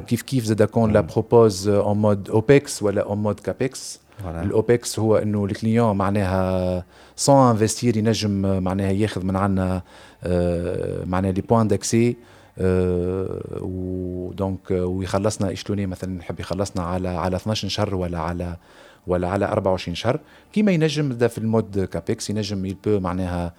كيف 0.06 0.22
كيف 0.22 0.44
زاد 0.44 0.62
كون 0.62 0.92
لا 0.92 1.00
بروبوز 1.00 1.68
اون 1.68 1.98
مود 1.98 2.30
اوبكس 2.30 2.82
ولا 2.82 3.02
اون 3.02 3.18
مود 3.18 3.40
كابكس 3.40 4.00
الاوبكس 4.26 4.98
هو 4.98 5.16
إنه 5.16 5.44
الكليون 5.44 5.96
معناها 5.96 6.84
سون 7.16 7.50
انفستير 7.50 7.96
ينجم 7.96 8.62
معناها 8.62 8.90
ياخذ 8.90 9.24
من 9.24 9.36
عندنا 9.36 9.82
معناها 11.06 11.32
لي 11.32 11.40
بوان 11.40 11.68
داكسي 11.68 12.16
ودونك 13.60 14.70
ويخلصنا 14.70 15.52
اشلوني 15.52 15.86
مثلا 15.86 16.18
نحب 16.18 16.40
يخلصنا 16.40 16.82
على 16.82 17.08
على 17.08 17.36
12 17.36 17.68
شهر 17.68 17.94
ولا 17.94 18.18
على 18.18 18.56
ولا 19.06 19.28
على 19.28 19.44
24 19.44 19.94
شهر. 19.94 20.20
كيما 20.52 20.72
ينجم 20.72 21.12
ده 21.12 21.28
في 21.28 21.38
المود 21.38 21.84
كابكس 21.84 22.30
ينجم 22.30 22.66
يلبو 22.66 23.00
معناها 23.00 23.52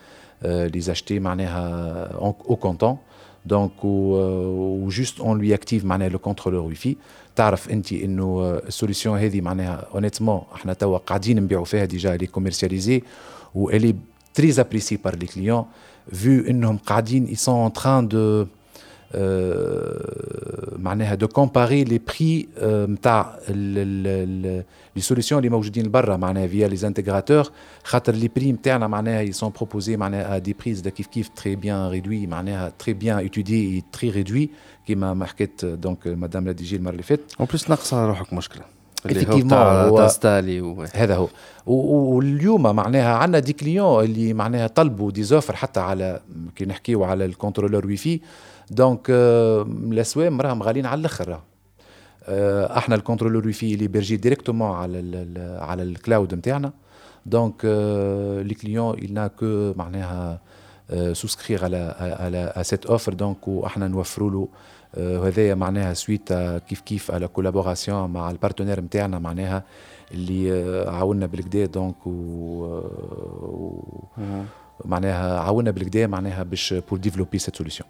لي 0.43 0.79
زاشتي 0.79 1.19
معناها 1.19 2.03
أو 2.13 2.34
كونتون 2.34 2.97
دونك 3.45 3.71
وجوست 3.84 5.19
اون 5.19 5.38
لوي 5.38 5.53
اكتيف 5.53 5.86
معناها 5.86 6.09
لو 6.09 6.19
كونترولور 6.19 6.61
وي 6.61 6.75
في 6.75 6.95
تعرف 7.39 7.69
أنت 7.69 7.93
إنه 7.93 8.59
السوليسيون 8.67 9.19
هذه 9.19 9.41
معناها 9.41 9.87
اونيتمون 9.95 10.41
إحنا 10.55 10.73
توا 10.73 10.97
قاعدين 10.97 11.43
نبيعوا 11.43 11.65
فيها 11.65 11.85
ديجا 11.85 12.17
لي 12.17 12.27
كوميرسياليزي 12.27 13.03
و 13.55 13.69
الي 13.69 13.95
تري 14.33 14.61
ابريسي 14.61 14.97
بار 14.97 15.15
لي 15.15 15.25
كليون 15.25 15.65
فيو 16.13 16.43
إنهم 16.49 16.77
قاعدين 16.77 17.25
اي 17.25 17.35
سون 17.35 17.65
ان 17.65 17.73
تران 17.73 18.07
دو 18.07 18.45
معناها 20.78 21.16
دو 21.16 21.28
كومباري 21.28 21.84
لي 21.84 22.01
بري 22.07 22.47
نتاع 22.64 23.39
لي 23.49 25.01
سوليسيون 25.01 25.39
اللي 25.39 25.49
موجودين 25.49 25.91
برا 25.91 26.18
معناها 26.18 26.47
فيا 26.47 26.68
لي 26.68 26.88
انتيغراتور 26.88 27.51
خاطر 27.84 28.14
لي 28.14 28.30
بري 28.36 28.51
نتاعنا 28.51 28.88
معناها 28.88 29.22
يي 29.22 29.32
سون 29.32 29.51
بروبوزي 29.57 29.97
معناها 29.97 30.38
دي 30.38 30.55
بريز 30.60 30.88
كيف 30.88 31.07
كيف 31.07 31.30
تري 31.30 31.55
بيان 31.55 31.89
ريدوي 31.89 32.28
معناها 32.28 32.72
تري 32.80 32.93
بيان 32.93 33.26
اتودي 33.26 33.84
تري 33.91 34.10
ريدوي 34.10 34.49
كيما 34.88 35.14
ما 35.14 35.26
حكيت 35.26 35.66
دونك 35.66 36.07
مدام 36.07 36.45
لا 36.45 36.51
دي 36.51 36.64
جي 36.64 36.76
المرة 36.76 36.91
اللي 36.91 37.03
فاتت. 37.03 37.36
اون 37.39 37.47
بليس 37.47 37.70
نقص 37.70 37.93
على 37.93 38.07
روحك 38.07 38.34
مشكلة. 38.34 38.64
هو 39.82 40.86
هذا 40.93 41.16
هو. 41.16 41.28
واليوم 41.66 42.76
معناها 42.76 43.14
عندنا 43.14 43.39
دي 43.39 43.53
كليون 43.53 44.03
اللي 44.03 44.34
معناها 44.34 44.68
طلبوا 44.68 45.12
دي 45.12 45.24
زوفر 45.24 45.55
حتى 45.55 45.80
على 45.80 46.22
كي 46.55 46.66
نحكيو 46.66 47.03
على 47.03 47.26
الكونترولور 47.26 47.88
وي 47.88 47.97
في 47.97 48.20
دونك 48.70 49.05
الاسوام 49.09 50.41
راهم 50.41 50.63
غاليين 50.63 50.86
على 50.86 50.99
الآخر 50.99 51.39
إحنا 52.78 52.95
الكونترولور 52.95 53.45
وي 53.47 53.53
في 53.53 53.74
اللي 53.74 53.88
بيرجي 53.88 54.17
ديريكتومون 54.17 54.72
على 54.72 54.99
ال 54.99 55.59
على 55.61 55.84
الكلاود 55.84 56.34
نتاعنا 56.36 56.72
دونك 57.26 57.65
لي 58.45 58.53
كليون 58.53 58.95
n'a 58.97 59.30
que 59.41 59.78
معناها 59.78 60.41
سوسكريغ 61.13 61.63
على 61.63 61.95
على 62.20 62.63
سيت 62.63 62.86
اوفر 62.86 63.13
دونك 63.13 63.47
وإحنا 63.47 63.88
نوفروا 63.88 64.32
له 64.32 64.47
وهذايا 64.97 65.55
معناها 65.55 65.93
سويت 65.93 66.34
كيف 66.67 66.82
كيف 66.82 67.11
على 67.11 67.28
كولابوراسيون 67.28 68.09
مع 68.09 68.32
البارتنير 68.32 68.82
نتاعنا 68.82 69.20
معناها 69.20 69.63
اللي 70.11 70.51
عاوننا 70.88 71.26
بالكدا 71.26 71.65
دونك 71.65 72.07
و 72.07 72.80
معناها 74.86 75.39
عاونا 75.39 75.71
بالكدا 75.71 76.07
معناها 76.07 76.43
باش 76.43 76.73
بور 76.73 76.99
ديفلوبي 76.99 77.39
سيت 77.39 77.55
سوليسيون 77.55 77.89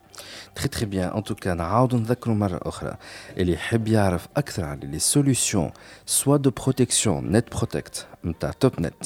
تري 0.56 0.68
تري 0.68 0.86
بيان 0.86 1.10
ان 1.10 1.24
توكا 1.24 1.54
نعاودو 1.54 1.98
نذكروا 1.98 2.36
مرة 2.36 2.60
أخرى. 2.64 2.96
اللي 3.38 3.54
يحب 3.54 3.88
يعرف 3.88 4.28
أكثر 4.38 4.64
على 4.64 4.88
لي 4.88 5.00
سوليسيون 5.00 5.72
سوا 6.06 6.38
دو 6.38 6.52
بروتيكسيون 6.52 7.32
نت 7.32 7.56
بروتكت 7.56 8.06
نتاع 8.26 8.52
توب 8.52 8.80
نت 8.80 9.04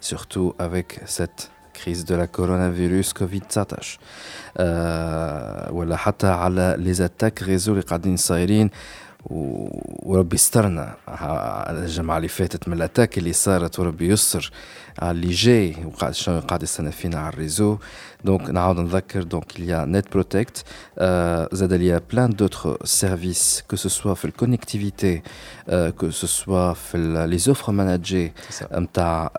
سورتو 0.00 0.52
افيك 0.60 1.00
سيت 1.04 1.40
crise 1.74 2.04
de 2.04 2.14
la 2.14 2.26
coronavirus 2.26 3.08
Covid-19. 3.20 3.98
euh, 4.58 5.70
ولا 5.70 5.96
حتى 5.96 6.26
على 6.26 6.76
لي 6.78 6.92
زاتاك 6.94 7.42
ريزو 7.42 7.72
اللي 7.72 7.82
قاعدين 7.82 8.16
صايرين 8.16 8.70
وربي 9.25 10.35
يسترنا 10.35 10.95
الجمعة 11.69 12.17
اللي 12.17 12.27
فاتت 12.27 12.67
من 12.67 12.73
الاتاك 12.73 13.17
اللي 13.17 13.33
صارت 13.33 13.79
وربي 13.79 14.07
يستر 14.07 14.51
على 14.99 15.11
اللي 15.11 15.29
جاي 15.29 15.75
وقاعد 15.85 16.13
شنو 16.13 16.39
قاعد 16.39 16.63
يستنى 16.63 16.91
فينا 16.91 17.19
على 17.19 17.33
الريزو 17.33 17.77
دونك 18.23 18.49
نعاود 18.49 18.79
نذكر 18.79 19.23
دونك 19.23 19.51
il 19.57 19.61
نت 19.69 20.11
بروتكت 20.11 20.63
زاد 21.53 21.73
il 21.73 22.01
بلان 22.13 22.29
دوتر 22.29 22.85
سيرفيس 22.85 23.63
كو 23.69 23.75
سو 23.75 23.89
سوا 23.89 24.13
في 24.13 24.25
الكونيكتيفيتي 24.25 25.21
كو 25.69 26.09
سو 26.09 26.27
سوا 26.27 26.73
في 26.73 26.97
لي 27.29 27.37
زوفر 27.37 27.71
ماناجي 27.71 28.33
نتاع 28.73 29.31